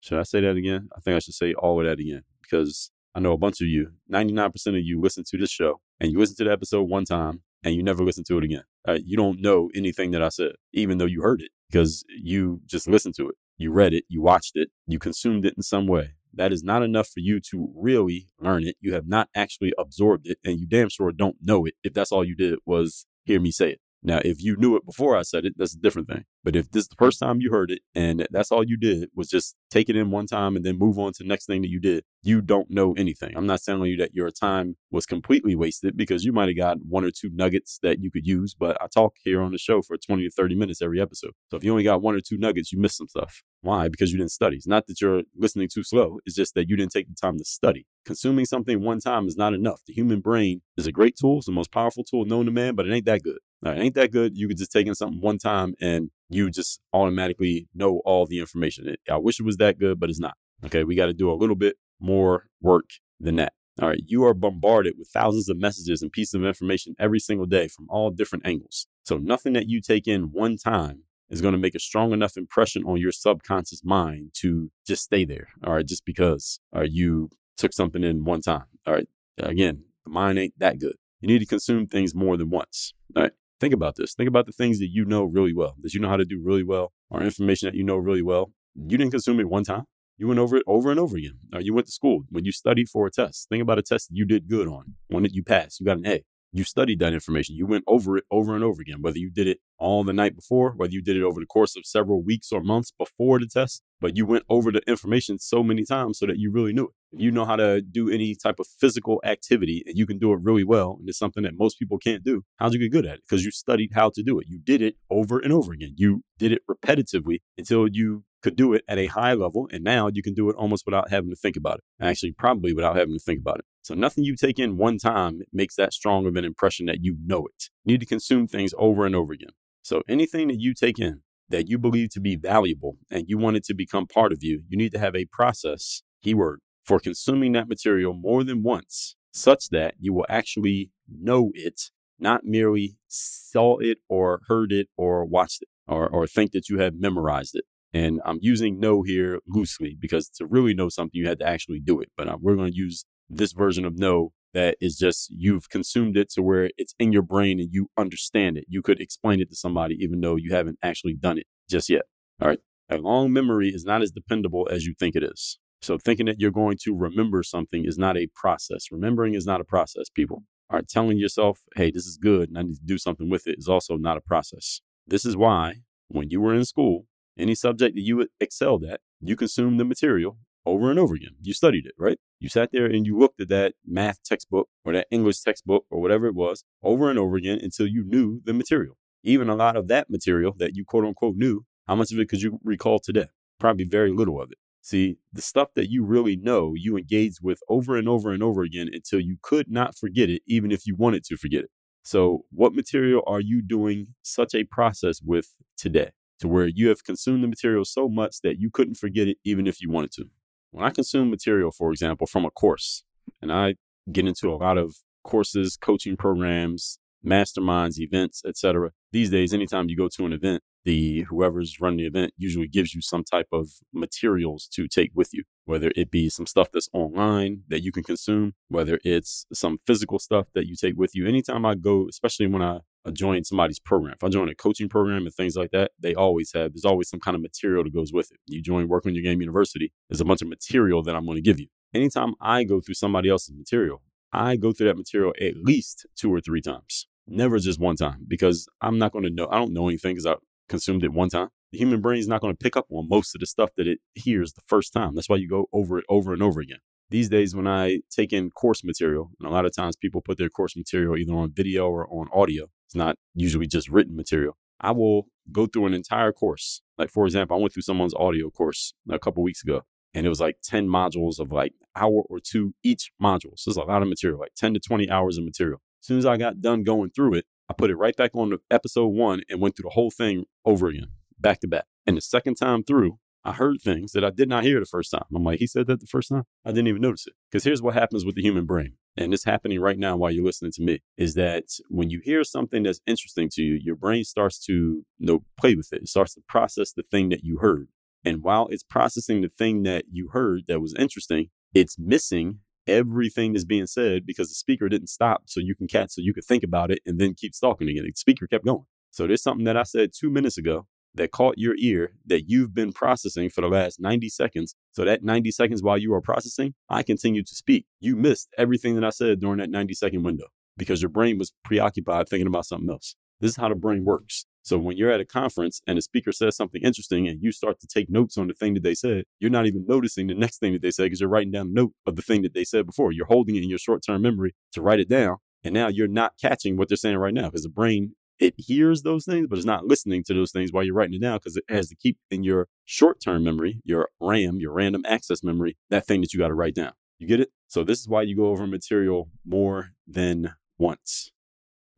Should 0.00 0.18
I 0.18 0.22
say 0.22 0.40
that 0.40 0.56
again? 0.56 0.88
I 0.96 1.00
think 1.00 1.16
I 1.16 1.18
should 1.18 1.34
say 1.34 1.54
all 1.54 1.80
of 1.80 1.86
that 1.86 2.00
again 2.00 2.22
because 2.42 2.90
I 3.14 3.20
know 3.20 3.32
a 3.32 3.38
bunch 3.38 3.60
of 3.60 3.66
you, 3.66 3.92
99% 4.12 4.54
of 4.68 4.74
you 4.76 5.00
listen 5.00 5.24
to 5.28 5.38
this 5.38 5.50
show 5.50 5.80
and 5.98 6.12
you 6.12 6.18
listen 6.18 6.36
to 6.36 6.44
the 6.44 6.52
episode 6.52 6.84
one 6.84 7.04
time 7.04 7.42
and 7.64 7.74
you 7.74 7.82
never 7.82 8.04
listen 8.04 8.24
to 8.24 8.38
it 8.38 8.44
again. 8.44 8.64
Uh, 8.86 8.98
you 9.04 9.16
don't 9.16 9.40
know 9.40 9.68
anything 9.74 10.12
that 10.12 10.22
I 10.22 10.28
said, 10.28 10.52
even 10.72 10.98
though 10.98 11.06
you 11.06 11.22
heard 11.22 11.42
it 11.42 11.50
because 11.70 12.04
you 12.08 12.60
just 12.66 12.88
listened 12.88 13.14
to 13.16 13.28
it. 13.28 13.34
You 13.58 13.72
read 13.72 13.92
it, 13.92 14.04
you 14.08 14.22
watched 14.22 14.52
it, 14.54 14.70
you 14.86 14.98
consumed 14.98 15.44
it 15.44 15.54
in 15.56 15.62
some 15.62 15.86
way. 15.86 16.14
That 16.32 16.52
is 16.52 16.62
not 16.62 16.82
enough 16.82 17.08
for 17.08 17.20
you 17.20 17.40
to 17.50 17.72
really 17.74 18.28
learn 18.40 18.64
it. 18.64 18.76
You 18.80 18.94
have 18.94 19.06
not 19.06 19.28
actually 19.34 19.72
absorbed 19.78 20.26
it, 20.26 20.38
and 20.44 20.60
you 20.60 20.66
damn 20.66 20.88
sure 20.88 21.12
don't 21.12 21.36
know 21.40 21.64
it 21.66 21.74
if 21.82 21.92
that's 21.92 22.12
all 22.12 22.24
you 22.24 22.36
did 22.36 22.58
was 22.64 23.06
hear 23.24 23.40
me 23.40 23.50
say 23.50 23.72
it. 23.72 23.80
Now, 24.02 24.20
if 24.24 24.42
you 24.42 24.56
knew 24.56 24.76
it 24.76 24.86
before 24.86 25.16
I 25.16 25.22
said 25.22 25.44
it, 25.44 25.54
that's 25.56 25.74
a 25.74 25.78
different 25.78 26.08
thing. 26.08 26.24
But 26.42 26.56
if 26.56 26.70
this 26.70 26.84
is 26.84 26.88
the 26.88 26.96
first 26.98 27.18
time 27.18 27.40
you 27.40 27.50
heard 27.50 27.70
it 27.70 27.80
and 27.94 28.26
that's 28.30 28.50
all 28.50 28.64
you 28.64 28.78
did 28.78 29.10
was 29.14 29.28
just 29.28 29.56
take 29.70 29.90
it 29.90 29.96
in 29.96 30.10
one 30.10 30.26
time 30.26 30.56
and 30.56 30.64
then 30.64 30.78
move 30.78 30.98
on 30.98 31.12
to 31.12 31.22
the 31.22 31.28
next 31.28 31.46
thing 31.46 31.60
that 31.62 31.68
you 31.68 31.80
did, 31.80 32.04
you 32.22 32.40
don't 32.40 32.70
know 32.70 32.94
anything. 32.96 33.36
I'm 33.36 33.46
not 33.46 33.62
telling 33.62 33.90
you 33.90 33.98
that 33.98 34.14
your 34.14 34.30
time 34.30 34.76
was 34.90 35.04
completely 35.04 35.54
wasted 35.54 35.98
because 35.98 36.24
you 36.24 36.32
might 36.32 36.48
have 36.48 36.56
got 36.56 36.78
one 36.80 37.04
or 37.04 37.10
two 37.10 37.28
nuggets 37.30 37.78
that 37.82 38.00
you 38.00 38.10
could 38.10 38.26
use. 38.26 38.54
But 38.54 38.80
I 38.80 38.86
talk 38.86 39.16
here 39.22 39.42
on 39.42 39.52
the 39.52 39.58
show 39.58 39.82
for 39.82 39.98
20 39.98 40.24
to 40.24 40.30
30 40.30 40.54
minutes 40.54 40.80
every 40.80 41.00
episode. 41.00 41.32
So 41.50 41.58
if 41.58 41.64
you 41.64 41.70
only 41.70 41.84
got 41.84 42.00
one 42.00 42.14
or 42.14 42.20
two 42.20 42.38
nuggets, 42.38 42.72
you 42.72 42.80
missed 42.80 42.96
some 42.96 43.08
stuff. 43.08 43.42
Why? 43.60 43.88
Because 43.88 44.12
you 44.12 44.18
didn't 44.18 44.32
study. 44.32 44.56
It's 44.56 44.66
not 44.66 44.86
that 44.86 45.02
you're 45.02 45.22
listening 45.36 45.68
too 45.72 45.82
slow. 45.82 46.20
It's 46.24 46.36
just 46.36 46.54
that 46.54 46.70
you 46.70 46.76
didn't 46.76 46.92
take 46.92 47.08
the 47.08 47.14
time 47.14 47.36
to 47.36 47.44
study. 47.44 47.86
Consuming 48.06 48.46
something 48.46 48.82
one 48.82 49.00
time 49.00 49.28
is 49.28 49.36
not 49.36 49.52
enough. 49.52 49.82
The 49.86 49.92
human 49.92 50.20
brain 50.20 50.62
is 50.78 50.86
a 50.86 50.92
great 50.92 51.16
tool. 51.20 51.38
It's 51.38 51.46
the 51.46 51.52
most 51.52 51.70
powerful 51.70 52.02
tool 52.02 52.24
known 52.24 52.46
to 52.46 52.50
man, 52.50 52.74
but 52.74 52.86
it 52.86 52.94
ain't 52.94 53.04
that 53.04 53.22
good. 53.22 53.38
It 53.62 53.78
ain't 53.78 53.94
that 53.94 54.10
good. 54.10 54.36
You 54.36 54.48
could 54.48 54.56
just 54.56 54.72
take 54.72 54.86
in 54.86 54.94
something 54.94 55.20
one 55.20 55.38
time 55.38 55.74
and 55.80 56.10
you 56.28 56.50
just 56.50 56.80
automatically 56.92 57.68
know 57.74 58.00
all 58.04 58.26
the 58.26 58.38
information. 58.38 58.96
I 59.10 59.18
wish 59.18 59.38
it 59.38 59.44
was 59.44 59.58
that 59.58 59.78
good, 59.78 60.00
but 60.00 60.08
it's 60.08 60.20
not. 60.20 60.36
Okay, 60.64 60.84
we 60.84 60.94
got 60.94 61.06
to 61.06 61.12
do 61.12 61.30
a 61.30 61.34
little 61.34 61.56
bit 61.56 61.76
more 61.98 62.46
work 62.60 62.90
than 63.18 63.36
that. 63.36 63.52
All 63.80 63.88
right, 63.88 64.02
you 64.06 64.24
are 64.24 64.34
bombarded 64.34 64.94
with 64.98 65.08
thousands 65.08 65.48
of 65.48 65.58
messages 65.58 66.02
and 66.02 66.12
pieces 66.12 66.34
of 66.34 66.44
information 66.44 66.94
every 66.98 67.18
single 67.18 67.46
day 67.46 67.68
from 67.68 67.86
all 67.88 68.10
different 68.10 68.46
angles. 68.46 68.86
So 69.04 69.16
nothing 69.16 69.52
that 69.54 69.68
you 69.68 69.80
take 69.80 70.06
in 70.06 70.32
one 70.32 70.56
time 70.56 71.04
is 71.30 71.40
going 71.40 71.52
to 71.52 71.58
make 71.58 71.74
a 71.74 71.78
strong 71.78 72.12
enough 72.12 72.36
impression 72.36 72.84
on 72.84 72.98
your 72.98 73.12
subconscious 73.12 73.82
mind 73.84 74.32
to 74.34 74.70
just 74.86 75.04
stay 75.04 75.24
there. 75.24 75.48
All 75.64 75.74
right, 75.74 75.86
just 75.86 76.04
because 76.04 76.60
all 76.74 76.80
right, 76.80 76.90
you 76.90 77.30
took 77.56 77.72
something 77.72 78.04
in 78.04 78.24
one 78.24 78.40
time. 78.42 78.64
All 78.86 78.94
right, 78.94 79.08
again, 79.38 79.84
the 80.04 80.10
mind 80.10 80.38
ain't 80.38 80.58
that 80.58 80.78
good. 80.78 80.96
You 81.20 81.28
need 81.28 81.38
to 81.40 81.46
consume 81.46 81.86
things 81.86 82.14
more 82.14 82.36
than 82.36 82.50
once. 82.50 82.94
All 83.14 83.22
right. 83.22 83.32
Think 83.60 83.74
about 83.74 83.96
this. 83.96 84.14
Think 84.14 84.28
about 84.28 84.46
the 84.46 84.52
things 84.52 84.78
that 84.78 84.88
you 84.88 85.04
know 85.04 85.22
really 85.22 85.54
well, 85.54 85.74
that 85.82 85.92
you 85.92 86.00
know 86.00 86.08
how 86.08 86.16
to 86.16 86.24
do 86.24 86.40
really 86.42 86.64
well, 86.64 86.92
or 87.10 87.22
information 87.22 87.66
that 87.66 87.74
you 87.74 87.84
know 87.84 87.96
really 87.96 88.22
well. 88.22 88.52
You 88.74 88.96
didn't 88.96 89.10
consume 89.10 89.38
it 89.38 89.48
one 89.48 89.64
time. 89.64 89.84
You 90.16 90.28
went 90.28 90.40
over 90.40 90.56
it 90.56 90.64
over 90.66 90.90
and 90.90 90.98
over 90.98 91.16
again. 91.16 91.38
Or 91.52 91.60
you 91.60 91.74
went 91.74 91.86
to 91.86 91.92
school 91.92 92.24
when 92.30 92.44
you 92.44 92.52
studied 92.52 92.88
for 92.88 93.06
a 93.06 93.10
test. 93.10 93.48
Think 93.48 93.62
about 93.62 93.78
a 93.78 93.82
test 93.82 94.08
that 94.08 94.16
you 94.16 94.24
did 94.24 94.48
good 94.48 94.66
on, 94.66 94.94
one 95.08 95.22
that 95.22 95.34
you 95.34 95.42
passed. 95.42 95.80
You 95.80 95.86
got 95.86 95.98
an 95.98 96.06
A 96.06 96.24
you 96.52 96.64
studied 96.64 96.98
that 96.98 97.12
information. 97.12 97.56
You 97.56 97.66
went 97.66 97.84
over 97.86 98.16
it 98.16 98.24
over 98.30 98.54
and 98.54 98.64
over 98.64 98.82
again, 98.82 99.02
whether 99.02 99.18
you 99.18 99.30
did 99.30 99.46
it 99.46 99.58
all 99.78 100.04
the 100.04 100.12
night 100.12 100.34
before, 100.34 100.72
whether 100.72 100.92
you 100.92 101.02
did 101.02 101.16
it 101.16 101.22
over 101.22 101.40
the 101.40 101.46
course 101.46 101.76
of 101.76 101.86
several 101.86 102.22
weeks 102.22 102.52
or 102.52 102.60
months 102.60 102.92
before 102.96 103.38
the 103.38 103.46
test, 103.46 103.82
but 104.00 104.16
you 104.16 104.26
went 104.26 104.44
over 104.48 104.70
the 104.72 104.82
information 104.86 105.38
so 105.38 105.62
many 105.62 105.84
times 105.84 106.18
so 106.18 106.26
that 106.26 106.38
you 106.38 106.50
really 106.50 106.72
knew 106.72 106.84
it. 106.84 106.94
You 107.12 107.30
know 107.30 107.44
how 107.44 107.56
to 107.56 107.80
do 107.80 108.10
any 108.10 108.34
type 108.34 108.58
of 108.58 108.66
physical 108.66 109.20
activity 109.24 109.82
and 109.86 109.96
you 109.96 110.06
can 110.06 110.18
do 110.18 110.32
it 110.32 110.40
really 110.42 110.64
well, 110.64 110.96
and 110.98 111.08
it's 111.08 111.18
something 111.18 111.42
that 111.44 111.58
most 111.58 111.78
people 111.78 111.98
can't 111.98 112.24
do, 112.24 112.42
how'd 112.56 112.72
you 112.72 112.80
get 112.80 112.92
good 112.92 113.06
at 113.06 113.16
it? 113.16 113.22
Because 113.28 113.44
you 113.44 113.50
studied 113.50 113.92
how 113.94 114.10
to 114.10 114.22
do 114.22 114.38
it. 114.38 114.46
You 114.48 114.58
did 114.58 114.82
it 114.82 114.96
over 115.08 115.38
and 115.38 115.52
over 115.52 115.72
again. 115.72 115.94
You 115.96 116.22
did 116.38 116.52
it 116.52 116.62
repetitively 116.68 117.38
until 117.56 117.88
you 117.88 118.24
could 118.42 118.56
do 118.56 118.72
it 118.72 118.82
at 118.88 118.98
a 118.98 119.06
high 119.06 119.34
level. 119.34 119.68
And 119.72 119.84
now 119.84 120.08
you 120.12 120.22
can 120.22 120.34
do 120.34 120.48
it 120.50 120.56
almost 120.56 120.84
without 120.86 121.10
having 121.10 121.30
to 121.30 121.36
think 121.36 121.56
about 121.56 121.78
it. 121.78 121.84
Actually, 122.00 122.32
probably 122.32 122.72
without 122.72 122.96
having 122.96 123.14
to 123.14 123.20
think 123.20 123.40
about 123.40 123.58
it. 123.58 123.64
So 123.82 123.94
nothing 123.94 124.24
you 124.24 124.36
take 124.36 124.58
in 124.58 124.76
one 124.76 124.98
time 124.98 125.40
makes 125.52 125.76
that 125.76 125.92
strong 125.92 126.26
of 126.26 126.36
an 126.36 126.44
impression 126.44 126.86
that 126.86 127.02
you 127.02 127.16
know 127.24 127.46
it. 127.46 127.68
You 127.84 127.94
need 127.94 128.00
to 128.00 128.06
consume 128.06 128.46
things 128.46 128.74
over 128.78 129.06
and 129.06 129.14
over 129.14 129.32
again. 129.32 129.50
So 129.82 130.02
anything 130.08 130.48
that 130.48 130.60
you 130.60 130.74
take 130.74 130.98
in 130.98 131.22
that 131.48 131.68
you 131.68 131.78
believe 131.78 132.10
to 132.10 132.20
be 132.20 132.36
valuable 132.36 132.98
and 133.10 133.24
you 133.26 133.38
want 133.38 133.56
it 133.56 133.64
to 133.64 133.74
become 133.74 134.06
part 134.06 134.32
of 134.32 134.38
you, 134.42 134.62
you 134.68 134.76
need 134.76 134.92
to 134.92 134.98
have 134.98 135.16
a 135.16 135.24
process, 135.26 136.02
keyword, 136.22 136.60
for 136.84 137.00
consuming 137.00 137.52
that 137.52 137.68
material 137.68 138.14
more 138.14 138.44
than 138.44 138.62
once, 138.62 139.16
such 139.32 139.68
that 139.70 139.94
you 139.98 140.12
will 140.12 140.26
actually 140.28 140.90
know 141.08 141.50
it, 141.54 141.80
not 142.18 142.44
merely 142.44 142.96
saw 143.08 143.78
it 143.78 143.98
or 144.08 144.42
heard 144.48 144.72
it 144.72 144.88
or 144.96 145.24
watched 145.24 145.62
it 145.62 145.68
or, 145.88 146.08
or 146.08 146.26
think 146.26 146.52
that 146.52 146.68
you 146.68 146.78
have 146.78 146.94
memorized 146.94 147.56
it. 147.56 147.64
And 147.92 148.20
I'm 148.24 148.38
using 148.40 148.78
know 148.78 149.02
here 149.02 149.40
loosely 149.48 149.96
because 149.98 150.28
to 150.36 150.46
really 150.46 150.74
know 150.74 150.88
something, 150.88 151.18
you 151.18 151.28
had 151.28 151.40
to 151.40 151.48
actually 151.48 151.80
do 151.80 152.00
it. 152.00 152.10
But 152.16 152.28
uh, 152.28 152.36
we're 152.40 152.54
going 152.54 152.70
to 152.70 152.76
use 152.76 153.04
this 153.30 153.52
version 153.52 153.84
of 153.84 153.98
no 153.98 154.32
that 154.52 154.76
is 154.80 154.96
just 154.96 155.30
you've 155.30 155.70
consumed 155.70 156.16
it 156.16 156.30
to 156.30 156.42
where 156.42 156.70
it's 156.76 156.94
in 156.98 157.12
your 157.12 157.22
brain 157.22 157.60
and 157.60 157.72
you 157.72 157.88
understand 157.96 158.56
it. 158.56 158.64
You 158.68 158.82
could 158.82 159.00
explain 159.00 159.40
it 159.40 159.48
to 159.50 159.56
somebody 159.56 159.96
even 160.00 160.20
though 160.20 160.36
you 160.36 160.52
haven't 160.52 160.78
actually 160.82 161.14
done 161.14 161.38
it 161.38 161.46
just 161.68 161.88
yet. 161.88 162.02
All 162.42 162.48
right. 162.48 162.58
A 162.88 162.98
long 162.98 163.32
memory 163.32 163.68
is 163.68 163.84
not 163.84 164.02
as 164.02 164.10
dependable 164.10 164.68
as 164.70 164.84
you 164.84 164.94
think 164.98 165.14
it 165.14 165.22
is. 165.22 165.58
So 165.80 165.96
thinking 165.96 166.26
that 166.26 166.40
you're 166.40 166.50
going 166.50 166.76
to 166.82 166.94
remember 166.94 167.42
something 167.42 167.84
is 167.84 167.96
not 167.96 168.16
a 168.16 168.28
process. 168.34 168.86
Remembering 168.90 169.34
is 169.34 169.46
not 169.46 169.60
a 169.60 169.64
process, 169.64 170.10
people. 170.10 170.42
All 170.68 170.76
right, 170.76 170.88
telling 170.88 171.18
yourself, 171.18 171.60
hey, 171.76 171.90
this 171.90 172.06
is 172.06 172.16
good 172.16 172.48
and 172.48 172.58
I 172.58 172.62
need 172.62 172.76
to 172.76 172.84
do 172.84 172.98
something 172.98 173.30
with 173.30 173.46
it 173.46 173.56
is 173.58 173.68
also 173.68 173.96
not 173.96 174.16
a 174.16 174.20
process. 174.20 174.80
This 175.06 175.24
is 175.24 175.36
why 175.36 175.76
when 176.08 176.30
you 176.30 176.40
were 176.40 176.54
in 176.54 176.64
school, 176.64 177.06
any 177.38 177.54
subject 177.54 177.94
that 177.94 178.02
you 178.02 178.26
excelled 178.40 178.84
at, 178.84 179.00
you 179.20 179.36
consumed 179.36 179.78
the 179.78 179.84
material 179.84 180.38
over 180.66 180.90
and 180.90 180.98
over 180.98 181.14
again. 181.14 181.34
You 181.40 181.54
studied 181.54 181.86
it, 181.86 181.94
right? 181.98 182.18
You 182.38 182.48
sat 182.48 182.70
there 182.72 182.86
and 182.86 183.06
you 183.06 183.18
looked 183.18 183.40
at 183.40 183.48
that 183.48 183.74
math 183.86 184.22
textbook 184.22 184.68
or 184.84 184.92
that 184.92 185.06
English 185.10 185.40
textbook 185.40 185.84
or 185.90 186.00
whatever 186.00 186.26
it 186.26 186.34
was 186.34 186.64
over 186.82 187.10
and 187.10 187.18
over 187.18 187.36
again 187.36 187.58
until 187.62 187.86
you 187.86 188.04
knew 188.04 188.40
the 188.44 188.52
material. 188.52 188.96
Even 189.22 189.48
a 189.48 189.54
lot 189.54 189.76
of 189.76 189.88
that 189.88 190.08
material 190.08 190.54
that 190.58 190.74
you 190.74 190.84
quote 190.84 191.04
unquote 191.04 191.36
knew, 191.36 191.64
how 191.86 191.94
much 191.94 192.12
of 192.12 192.18
it 192.18 192.28
could 192.28 192.42
you 192.42 192.58
recall 192.64 192.98
today? 192.98 193.26
Probably 193.58 193.84
very 193.84 194.12
little 194.12 194.40
of 194.40 194.50
it. 194.50 194.58
See, 194.82 195.18
the 195.32 195.42
stuff 195.42 195.68
that 195.74 195.90
you 195.90 196.04
really 196.04 196.36
know, 196.36 196.72
you 196.74 196.96
engage 196.96 197.34
with 197.42 197.60
over 197.68 197.96
and 197.96 198.08
over 198.08 198.32
and 198.32 198.42
over 198.42 198.62
again 198.62 198.88
until 198.92 199.20
you 199.20 199.36
could 199.42 199.70
not 199.70 199.96
forget 199.96 200.30
it, 200.30 200.42
even 200.46 200.72
if 200.72 200.86
you 200.86 200.96
wanted 200.96 201.24
to 201.24 201.36
forget 201.36 201.64
it. 201.64 201.70
So, 202.02 202.44
what 202.50 202.74
material 202.74 203.22
are 203.26 203.40
you 203.40 203.60
doing 203.60 204.14
such 204.22 204.54
a 204.54 204.64
process 204.64 205.20
with 205.22 205.54
today 205.76 206.12
to 206.38 206.48
where 206.48 206.66
you 206.66 206.88
have 206.88 207.04
consumed 207.04 207.44
the 207.44 207.48
material 207.48 207.84
so 207.84 208.08
much 208.08 208.36
that 208.42 208.58
you 208.58 208.70
couldn't 208.70 208.94
forget 208.94 209.28
it, 209.28 209.36
even 209.44 209.66
if 209.66 209.82
you 209.82 209.90
wanted 209.90 210.12
to? 210.12 210.24
When 210.70 210.84
I 210.84 210.90
consume 210.90 211.30
material, 211.30 211.70
for 211.70 211.90
example, 211.90 212.26
from 212.26 212.44
a 212.44 212.50
course, 212.50 213.04
and 213.42 213.52
I 213.52 213.74
get 214.10 214.26
into 214.26 214.52
a 214.52 214.56
lot 214.56 214.78
of 214.78 214.96
courses, 215.24 215.76
coaching 215.76 216.16
programs, 216.16 216.98
masterminds, 217.24 217.98
events, 217.98 218.42
etc. 218.46 218.90
These 219.12 219.30
days, 219.30 219.52
anytime 219.52 219.88
you 219.88 219.96
go 219.96 220.08
to 220.08 220.26
an 220.26 220.32
event, 220.32 220.62
the 220.84 221.22
whoever's 221.28 221.80
running 221.80 221.98
the 221.98 222.06
event 222.06 222.32
usually 222.38 222.66
gives 222.66 222.94
you 222.94 223.02
some 223.02 223.22
type 223.22 223.48
of 223.52 223.68
materials 223.92 224.66
to 224.72 224.88
take 224.88 225.10
with 225.14 225.34
you, 225.34 225.44
whether 225.64 225.92
it 225.94 226.10
be 226.10 226.30
some 226.30 226.46
stuff 226.46 226.68
that's 226.72 226.88
online 226.92 227.62
that 227.68 227.82
you 227.82 227.92
can 227.92 228.02
consume, 228.02 228.54
whether 228.68 228.98
it's 229.04 229.46
some 229.52 229.78
physical 229.86 230.18
stuff 230.18 230.46
that 230.54 230.66
you 230.66 230.76
take 230.76 230.94
with 230.96 231.14
you. 231.14 231.26
Anytime 231.26 231.66
I 231.66 231.74
go, 231.74 232.06
especially 232.08 232.46
when 232.46 232.62
I 232.62 232.78
join 233.12 233.44
somebody's 233.44 233.78
program, 233.78 234.14
if 234.14 234.24
I 234.24 234.28
join 234.28 234.48
a 234.48 234.54
coaching 234.54 234.88
program 234.88 235.24
and 235.24 235.34
things 235.34 235.56
like 235.56 235.70
that, 235.70 235.92
they 235.98 236.14
always 236.14 236.52
have, 236.52 236.72
there's 236.72 236.84
always 236.84 237.08
some 237.08 237.20
kind 237.20 237.34
of 237.34 237.40
material 237.40 237.84
that 237.84 237.94
goes 237.94 238.12
with 238.12 238.30
it. 238.30 238.38
You 238.46 238.60
join 238.62 238.88
Work 238.88 239.06
on 239.06 239.14
Your 239.14 239.24
Game 239.24 239.40
University, 239.40 239.92
there's 240.08 240.20
a 240.20 240.24
bunch 240.24 240.42
of 240.42 240.48
material 240.48 241.02
that 241.02 241.16
I'm 241.16 241.24
going 241.24 241.36
to 241.36 241.42
give 241.42 241.58
you. 241.58 241.68
Anytime 241.94 242.34
I 242.40 242.64
go 242.64 242.80
through 242.80 242.94
somebody 242.94 243.28
else's 243.28 243.54
material, 243.56 244.02
I 244.32 244.56
go 244.56 244.72
through 244.72 244.88
that 244.88 244.96
material 244.96 245.32
at 245.40 245.56
least 245.56 246.06
two 246.16 246.32
or 246.32 246.40
three 246.40 246.60
times 246.60 247.06
never 247.30 247.58
just 247.58 247.80
one 247.80 247.96
time 247.96 248.24
because 248.26 248.68
I'm 248.80 248.98
not 248.98 249.12
going 249.12 249.24
to 249.24 249.30
know. 249.30 249.48
I 249.50 249.58
don't 249.58 249.72
know 249.72 249.88
anything 249.88 250.14
because 250.14 250.26
I 250.26 250.34
consumed 250.68 251.04
it 251.04 251.12
one 251.12 251.28
time. 251.28 251.48
The 251.72 251.78
human 251.78 252.00
brain 252.00 252.18
is 252.18 252.28
not 252.28 252.40
going 252.40 252.52
to 252.52 252.58
pick 252.58 252.76
up 252.76 252.86
on 252.90 253.08
most 253.08 253.34
of 253.34 253.40
the 253.40 253.46
stuff 253.46 253.70
that 253.76 253.86
it 253.86 254.00
hears 254.14 254.52
the 254.52 254.62
first 254.66 254.92
time. 254.92 255.14
That's 255.14 255.28
why 255.28 255.36
you 255.36 255.48
go 255.48 255.68
over 255.72 255.98
it 255.98 256.04
over 256.08 256.32
and 256.32 256.42
over 256.42 256.60
again. 256.60 256.80
These 257.10 257.28
days, 257.28 257.54
when 257.54 257.66
I 257.66 258.00
take 258.10 258.32
in 258.32 258.50
course 258.50 258.84
material, 258.84 259.30
and 259.38 259.48
a 259.48 259.52
lot 259.52 259.64
of 259.64 259.74
times 259.74 259.96
people 259.96 260.20
put 260.20 260.38
their 260.38 260.48
course 260.48 260.76
material 260.76 261.16
either 261.16 261.32
on 261.32 261.52
video 261.52 261.88
or 261.88 262.06
on 262.08 262.28
audio, 262.32 262.66
it's 262.90 262.96
not 262.96 263.14
usually 263.36 263.68
just 263.68 263.88
written 263.88 264.16
material. 264.16 264.58
I 264.80 264.90
will 264.90 265.28
go 265.52 265.66
through 265.66 265.86
an 265.86 265.94
entire 265.94 266.32
course. 266.32 266.82
Like, 266.98 267.08
for 267.08 267.24
example, 267.24 267.56
I 267.56 267.60
went 267.60 267.72
through 267.72 267.84
someone's 267.84 268.14
audio 268.14 268.50
course 268.50 268.94
a 269.08 269.20
couple 269.20 269.44
weeks 269.44 269.62
ago, 269.62 269.82
and 270.12 270.26
it 270.26 270.28
was 270.28 270.40
like 270.40 270.56
10 270.64 270.88
modules 270.88 271.38
of 271.38 271.52
like 271.52 271.72
hour 271.94 272.24
or 272.28 272.40
two 272.40 272.74
each 272.82 273.12
module. 273.22 273.52
So 273.56 273.70
it's 273.70 273.76
a 273.76 273.82
lot 273.82 274.02
of 274.02 274.08
material, 274.08 274.40
like 274.40 274.54
10 274.56 274.74
to 274.74 274.80
20 274.80 275.08
hours 275.08 275.38
of 275.38 275.44
material. 275.44 275.80
As 276.02 276.06
soon 276.08 276.18
as 276.18 276.26
I 276.26 276.36
got 276.36 276.60
done 276.60 276.82
going 276.82 277.10
through 277.10 277.34
it, 277.34 277.44
I 277.68 277.74
put 277.74 277.90
it 277.90 277.96
right 277.96 278.16
back 278.16 278.32
on 278.34 278.58
episode 278.72 279.06
one 279.06 279.42
and 279.48 279.60
went 279.60 279.76
through 279.76 279.84
the 279.84 279.94
whole 279.94 280.10
thing 280.10 280.46
over 280.64 280.88
again, 280.88 281.12
back 281.38 281.60
to 281.60 281.68
back. 281.68 281.84
And 282.08 282.16
the 282.16 282.20
second 282.20 282.56
time 282.56 282.82
through, 282.82 283.20
I 283.44 283.52
heard 283.52 283.80
things 283.80 284.10
that 284.12 284.24
I 284.24 284.30
did 284.30 284.48
not 284.48 284.64
hear 284.64 284.80
the 284.80 284.86
first 284.86 285.12
time. 285.12 285.26
I'm 285.32 285.44
like, 285.44 285.60
he 285.60 285.68
said 285.68 285.86
that 285.86 286.00
the 286.00 286.06
first 286.06 286.30
time? 286.30 286.42
I 286.64 286.70
didn't 286.70 286.88
even 286.88 287.02
notice 287.02 287.28
it. 287.28 287.34
Because 287.48 287.62
here's 287.62 287.80
what 287.80 287.94
happens 287.94 288.24
with 288.24 288.34
the 288.34 288.42
human 288.42 288.66
brain. 288.66 288.94
And 289.20 289.34
it's 289.34 289.44
happening 289.44 289.80
right 289.80 289.98
now 289.98 290.16
while 290.16 290.30
you're 290.30 290.44
listening 290.44 290.72
to 290.72 290.82
me 290.82 291.00
is 291.18 291.34
that 291.34 291.64
when 291.90 292.08
you 292.08 292.20
hear 292.24 292.42
something 292.42 292.84
that's 292.84 293.02
interesting 293.06 293.50
to 293.52 293.62
you, 293.62 293.74
your 293.74 293.94
brain 293.94 294.24
starts 294.24 294.58
to 294.64 294.72
you 294.72 295.04
know, 295.18 295.44
play 295.58 295.74
with 295.74 295.92
it. 295.92 296.02
It 296.02 296.08
starts 296.08 296.34
to 296.34 296.40
process 296.48 296.92
the 296.92 297.02
thing 297.02 297.28
that 297.28 297.44
you 297.44 297.58
heard. 297.58 297.88
And 298.24 298.42
while 298.42 298.66
it's 298.68 298.82
processing 298.82 299.42
the 299.42 299.50
thing 299.50 299.82
that 299.82 300.06
you 300.10 300.30
heard 300.32 300.62
that 300.68 300.80
was 300.80 300.94
interesting, 300.98 301.50
it's 301.74 301.98
missing 301.98 302.60
everything 302.86 303.52
that's 303.52 303.64
being 303.66 303.86
said 303.86 304.24
because 304.24 304.48
the 304.48 304.54
speaker 304.54 304.88
didn't 304.88 305.08
stop 305.08 305.42
so 305.46 305.60
you 305.60 305.74
can 305.74 305.86
catch, 305.86 306.12
so 306.12 306.22
you 306.22 306.32
could 306.32 306.44
think 306.44 306.62
about 306.62 306.90
it 306.90 307.00
and 307.04 307.18
then 307.18 307.34
keep 307.34 307.54
stalking 307.54 307.90
again. 307.90 308.04
The 308.04 308.12
speaker 308.14 308.46
kept 308.46 308.64
going. 308.64 308.86
So 309.10 309.26
there's 309.26 309.42
something 309.42 309.66
that 309.66 309.76
I 309.76 309.82
said 309.82 310.12
two 310.18 310.30
minutes 310.30 310.56
ago 310.56 310.86
that 311.14 311.32
caught 311.32 311.58
your 311.58 311.74
ear 311.78 312.12
that 312.26 312.48
you've 312.48 312.74
been 312.74 312.92
processing 312.92 313.50
for 313.50 313.60
the 313.60 313.68
last 313.68 314.00
90 314.00 314.28
seconds. 314.28 314.74
So 314.92 315.04
that 315.04 315.22
90 315.22 315.50
seconds 315.50 315.82
while 315.82 315.98
you 315.98 316.14
are 316.14 316.20
processing, 316.20 316.74
I 316.88 317.02
continue 317.02 317.42
to 317.42 317.54
speak. 317.54 317.86
You 318.00 318.16
missed 318.16 318.48
everything 318.56 318.94
that 318.94 319.04
I 319.04 319.10
said 319.10 319.40
during 319.40 319.58
that 319.58 319.70
90 319.70 319.94
second 319.94 320.22
window 320.22 320.46
because 320.76 321.02
your 321.02 321.08
brain 321.08 321.38
was 321.38 321.52
preoccupied 321.64 322.28
thinking 322.28 322.46
about 322.46 322.66
something 322.66 322.90
else. 322.90 323.16
This 323.40 323.52
is 323.52 323.56
how 323.56 323.68
the 323.68 323.74
brain 323.74 324.04
works. 324.04 324.46
So 324.62 324.78
when 324.78 324.96
you're 324.96 325.10
at 325.10 325.20
a 325.20 325.24
conference 325.24 325.80
and 325.86 325.98
a 325.98 326.02
speaker 326.02 326.32
says 326.32 326.56
something 326.56 326.82
interesting 326.82 327.26
and 327.26 327.42
you 327.42 327.50
start 327.50 327.80
to 327.80 327.86
take 327.86 328.10
notes 328.10 328.36
on 328.36 328.46
the 328.46 328.54
thing 328.54 328.74
that 328.74 328.82
they 328.82 328.94
said, 328.94 329.24
you're 329.38 329.50
not 329.50 329.66
even 329.66 329.86
noticing 329.88 330.26
the 330.26 330.34
next 330.34 330.58
thing 330.58 330.74
that 330.74 330.82
they 330.82 330.90
said 330.90 331.04
because 331.04 331.20
you're 331.20 331.30
writing 331.30 331.50
down 331.50 331.68
a 331.68 331.72
note 331.72 331.92
of 332.06 332.16
the 332.16 332.22
thing 332.22 332.42
that 332.42 332.52
they 332.52 332.64
said 332.64 332.86
before. 332.86 333.12
You're 333.12 333.26
holding 333.26 333.56
it 333.56 333.62
in 333.62 333.70
your 333.70 333.78
short 333.78 334.02
term 334.06 334.22
memory 334.22 334.54
to 334.72 334.82
write 334.82 335.00
it 335.00 335.08
down. 335.08 335.38
And 335.64 335.74
now 335.74 335.88
you're 335.88 336.08
not 336.08 336.34
catching 336.40 336.76
what 336.76 336.88
they're 336.88 336.96
saying 336.96 337.16
right 337.16 337.34
now 337.34 337.46
because 337.46 337.62
the 337.62 337.68
brain, 337.68 338.14
it 338.40 338.54
hears 338.56 339.02
those 339.02 339.24
things, 339.24 339.46
but 339.48 339.58
it's 339.58 339.66
not 339.66 339.86
listening 339.86 340.24
to 340.24 340.34
those 340.34 340.50
things 340.50 340.72
while 340.72 340.82
you're 340.82 340.94
writing 340.94 341.14
it 341.14 341.22
down 341.22 341.36
because 341.36 341.56
it 341.56 341.64
has 341.68 341.88
to 341.90 341.94
keep 341.94 342.18
in 342.30 342.42
your 342.42 342.66
short 342.84 343.20
term 343.20 343.44
memory, 343.44 343.82
your 343.84 344.08
RAM, 344.18 344.58
your 344.58 344.72
random 344.72 345.04
access 345.06 345.44
memory, 345.44 345.76
that 345.90 346.06
thing 346.06 346.22
that 346.22 346.32
you 346.32 346.40
got 346.40 346.48
to 346.48 346.54
write 346.54 346.74
down. 346.74 346.92
You 347.18 347.28
get 347.28 347.40
it? 347.40 347.50
So 347.68 347.84
this 347.84 348.00
is 348.00 348.08
why 348.08 348.22
you 348.22 348.34
go 348.34 348.46
over 348.46 348.66
material 348.66 349.28
more 349.44 349.90
than 350.06 350.54
once. 350.78 351.30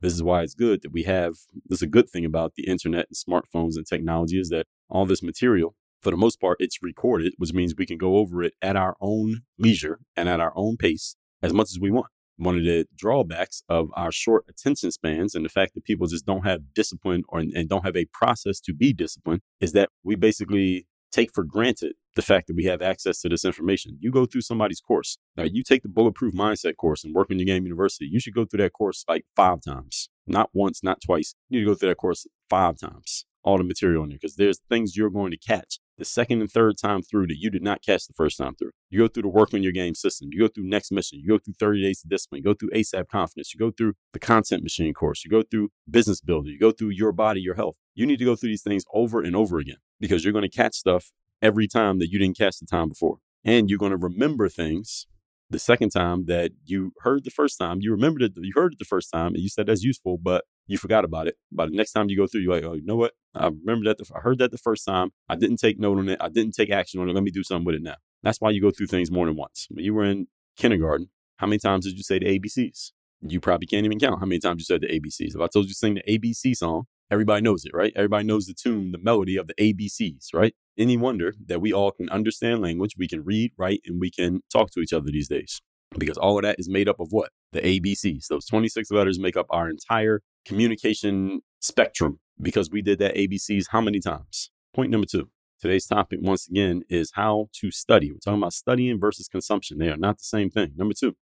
This 0.00 0.12
is 0.12 0.22
why 0.22 0.42
it's 0.42 0.54
good 0.54 0.82
that 0.82 0.92
we 0.92 1.04
have, 1.04 1.34
this 1.66 1.78
is 1.78 1.82
a 1.82 1.86
good 1.86 2.10
thing 2.10 2.24
about 2.24 2.54
the 2.56 2.64
internet 2.64 3.06
and 3.08 3.16
smartphones 3.16 3.76
and 3.76 3.86
technology 3.86 4.40
is 4.40 4.48
that 4.48 4.66
all 4.90 5.06
this 5.06 5.22
material, 5.22 5.76
for 6.00 6.10
the 6.10 6.16
most 6.16 6.40
part, 6.40 6.56
it's 6.58 6.82
recorded, 6.82 7.34
which 7.38 7.52
means 7.52 7.74
we 7.78 7.86
can 7.86 7.98
go 7.98 8.16
over 8.16 8.42
it 8.42 8.54
at 8.60 8.74
our 8.74 8.96
own 9.00 9.42
leisure 9.58 10.00
and 10.16 10.28
at 10.28 10.40
our 10.40 10.52
own 10.56 10.76
pace 10.76 11.14
as 11.40 11.52
much 11.52 11.68
as 11.70 11.78
we 11.78 11.92
want. 11.92 12.08
One 12.42 12.56
of 12.56 12.64
the 12.64 12.86
drawbacks 12.96 13.62
of 13.68 13.90
our 13.94 14.10
short 14.10 14.44
attention 14.48 14.90
spans 14.90 15.36
and 15.36 15.44
the 15.44 15.48
fact 15.48 15.74
that 15.74 15.84
people 15.84 16.08
just 16.08 16.26
don't 16.26 16.44
have 16.44 16.74
discipline 16.74 17.22
or 17.28 17.38
and 17.38 17.68
don't 17.68 17.84
have 17.84 17.96
a 17.96 18.06
process 18.12 18.58
to 18.60 18.74
be 18.74 18.92
disciplined 18.92 19.42
is 19.60 19.72
that 19.72 19.90
we 20.02 20.16
basically 20.16 20.88
take 21.12 21.32
for 21.32 21.44
granted 21.44 21.92
the 22.16 22.22
fact 22.22 22.48
that 22.48 22.56
we 22.56 22.64
have 22.64 22.82
access 22.82 23.20
to 23.20 23.28
this 23.28 23.44
information. 23.44 23.96
You 24.00 24.10
go 24.10 24.26
through 24.26 24.40
somebody's 24.40 24.80
course. 24.80 25.18
Now, 25.36 25.44
you 25.44 25.62
take 25.62 25.82
the 25.82 25.88
Bulletproof 25.88 26.34
Mindset 26.34 26.76
course 26.76 27.04
and 27.04 27.14
work 27.14 27.30
in 27.30 27.38
your 27.38 27.46
game 27.46 27.64
university. 27.64 28.08
You 28.10 28.18
should 28.18 28.34
go 28.34 28.44
through 28.44 28.62
that 28.64 28.72
course 28.72 29.04
like 29.08 29.24
five 29.36 29.60
times, 29.62 30.08
not 30.26 30.50
once, 30.52 30.82
not 30.82 31.00
twice. 31.00 31.34
You 31.48 31.60
need 31.60 31.64
to 31.66 31.70
go 31.70 31.74
through 31.76 31.90
that 31.90 31.98
course 31.98 32.26
five 32.50 32.76
times, 32.78 33.24
all 33.44 33.58
the 33.58 33.64
material 33.64 34.02
in 34.02 34.10
there, 34.10 34.18
because 34.20 34.36
there's 34.36 34.60
things 34.68 34.96
you're 34.96 35.10
going 35.10 35.30
to 35.30 35.38
catch 35.38 35.78
the 35.98 36.04
second 36.04 36.40
and 36.40 36.50
third 36.50 36.76
time 36.78 37.02
through 37.02 37.26
that 37.26 37.38
you 37.38 37.50
did 37.50 37.62
not 37.62 37.82
catch 37.82 38.06
the 38.06 38.14
first 38.14 38.38
time 38.38 38.54
through. 38.54 38.70
You 38.90 39.00
go 39.00 39.08
through 39.08 39.24
the 39.24 39.28
work 39.28 39.52
on 39.54 39.62
your 39.62 39.72
game 39.72 39.94
system. 39.94 40.28
You 40.32 40.40
go 40.40 40.48
through 40.48 40.64
next 40.64 40.90
mission. 40.90 41.20
You 41.20 41.28
go 41.28 41.38
through 41.38 41.54
30 41.58 41.82
days 41.82 42.02
of 42.04 42.10
discipline. 42.10 42.38
You 42.38 42.44
go 42.44 42.54
through 42.54 42.70
ASAP 42.70 43.08
confidence. 43.08 43.52
You 43.54 43.58
go 43.58 43.70
through 43.70 43.94
the 44.12 44.18
content 44.18 44.62
machine 44.62 44.94
course. 44.94 45.24
You 45.24 45.30
go 45.30 45.42
through 45.42 45.70
business 45.88 46.20
builder. 46.20 46.48
You 46.48 46.58
go 46.58 46.72
through 46.72 46.90
your 46.90 47.12
body, 47.12 47.40
your 47.40 47.54
health. 47.54 47.76
You 47.94 48.06
need 48.06 48.18
to 48.18 48.24
go 48.24 48.36
through 48.36 48.50
these 48.50 48.62
things 48.62 48.84
over 48.92 49.20
and 49.20 49.36
over 49.36 49.58
again 49.58 49.76
because 50.00 50.24
you're 50.24 50.32
going 50.32 50.48
to 50.48 50.56
catch 50.56 50.74
stuff 50.74 51.12
every 51.40 51.68
time 51.68 51.98
that 51.98 52.08
you 52.08 52.18
didn't 52.18 52.38
catch 52.38 52.58
the 52.58 52.66
time 52.66 52.88
before. 52.88 53.18
And 53.44 53.68
you're 53.68 53.78
going 53.78 53.90
to 53.90 53.96
remember 53.96 54.48
things 54.48 55.06
the 55.50 55.58
second 55.58 55.90
time 55.90 56.24
that 56.26 56.52
you 56.64 56.92
heard 57.00 57.24
the 57.24 57.30
first 57.30 57.58
time. 57.58 57.78
You 57.80 57.92
remembered 57.92 58.22
it, 58.22 58.32
you 58.36 58.52
heard 58.54 58.72
it 58.72 58.78
the 58.78 58.84
first 58.84 59.10
time, 59.12 59.34
and 59.34 59.42
you 59.42 59.48
said 59.48 59.66
that's 59.66 59.82
useful, 59.82 60.18
but 60.18 60.44
you 60.66 60.78
forgot 60.78 61.04
about 61.04 61.26
it. 61.26 61.36
By 61.50 61.66
the 61.66 61.72
next 61.72 61.92
time 61.92 62.08
you 62.08 62.16
go 62.16 62.26
through, 62.26 62.42
you're 62.42 62.54
like, 62.54 62.64
oh, 62.64 62.74
you 62.74 62.84
know 62.84 62.96
what? 62.96 63.12
I 63.34 63.46
remember 63.46 63.84
that. 63.86 63.98
The, 63.98 64.10
I 64.14 64.20
heard 64.20 64.38
that 64.38 64.50
the 64.50 64.58
first 64.58 64.84
time. 64.84 65.10
I 65.28 65.36
didn't 65.36 65.56
take 65.56 65.78
note 65.78 65.98
on 65.98 66.08
it. 66.08 66.18
I 66.20 66.28
didn't 66.28 66.52
take 66.52 66.70
action 66.70 67.00
on 67.00 67.08
it. 67.08 67.14
Let 67.14 67.24
me 67.24 67.30
do 67.30 67.42
something 67.42 67.64
with 67.64 67.76
it 67.76 67.82
now. 67.82 67.96
That's 68.22 68.40
why 68.40 68.50
you 68.50 68.60
go 68.60 68.70
through 68.70 68.86
things 68.86 69.10
more 69.10 69.26
than 69.26 69.36
once. 69.36 69.66
When 69.70 69.84
you 69.84 69.94
were 69.94 70.04
in 70.04 70.28
kindergarten, 70.56 71.10
how 71.36 71.46
many 71.46 71.58
times 71.58 71.86
did 71.86 71.96
you 71.96 72.04
say 72.04 72.18
the 72.18 72.38
ABCs? 72.38 72.92
You 73.22 73.40
probably 73.40 73.66
can't 73.66 73.84
even 73.84 73.98
count 73.98 74.20
how 74.20 74.26
many 74.26 74.40
times 74.40 74.60
you 74.60 74.64
said 74.64 74.80
the 74.80 74.88
ABCs. 74.88 75.34
If 75.34 75.40
I 75.40 75.46
told 75.46 75.66
you 75.66 75.70
to 75.70 75.74
sing 75.74 75.94
the 75.94 76.18
ABC 76.18 76.56
song, 76.56 76.84
everybody 77.10 77.42
knows 77.42 77.64
it, 77.64 77.72
right? 77.74 77.92
Everybody 77.94 78.24
knows 78.24 78.46
the 78.46 78.54
tune, 78.54 78.92
the 78.92 78.98
melody 78.98 79.36
of 79.36 79.46
the 79.46 79.54
ABCs, 79.54 80.28
right? 80.34 80.54
any 80.78 80.96
wonder 80.96 81.34
that 81.46 81.60
we 81.60 81.72
all 81.72 81.90
can 81.90 82.08
understand 82.08 82.62
language, 82.62 82.94
we 82.96 83.08
can 83.08 83.24
read, 83.24 83.52
write, 83.56 83.80
and 83.86 84.00
we 84.00 84.10
can 84.10 84.40
talk 84.50 84.70
to 84.72 84.80
each 84.80 84.92
other 84.92 85.10
these 85.10 85.28
days. 85.28 85.60
Because 85.98 86.16
all 86.16 86.38
of 86.38 86.42
that 86.42 86.56
is 86.58 86.68
made 86.68 86.88
up 86.88 87.00
of 87.00 87.08
what? 87.10 87.30
The 87.52 87.60
ABCs. 87.60 88.28
Those 88.28 88.46
26 88.46 88.90
letters 88.90 89.18
make 89.18 89.36
up 89.36 89.46
our 89.50 89.68
entire 89.68 90.22
communication 90.44 91.40
spectrum 91.60 92.18
because 92.40 92.70
we 92.70 92.82
did 92.82 92.98
that 92.98 93.14
ABCs 93.14 93.66
how 93.70 93.80
many 93.80 94.00
times? 94.00 94.50
Point 94.74 94.90
number 94.90 95.06
two. 95.06 95.28
Today's 95.60 95.86
topic, 95.86 96.18
once 96.22 96.48
again, 96.48 96.82
is 96.88 97.12
how 97.14 97.48
to 97.60 97.70
study. 97.70 98.10
We're 98.10 98.18
talking 98.18 98.40
about 98.40 98.52
studying 98.52 98.98
versus 98.98 99.28
consumption. 99.28 99.78
They 99.78 99.90
are 99.90 99.96
not 99.96 100.18
the 100.18 100.24
same 100.24 100.50
thing. 100.50 100.72
Number 100.76 100.94
two, 100.98 101.14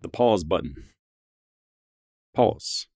the 0.00 0.08
pause 0.08 0.44
button. 0.44 0.76
Pause. 2.34 2.86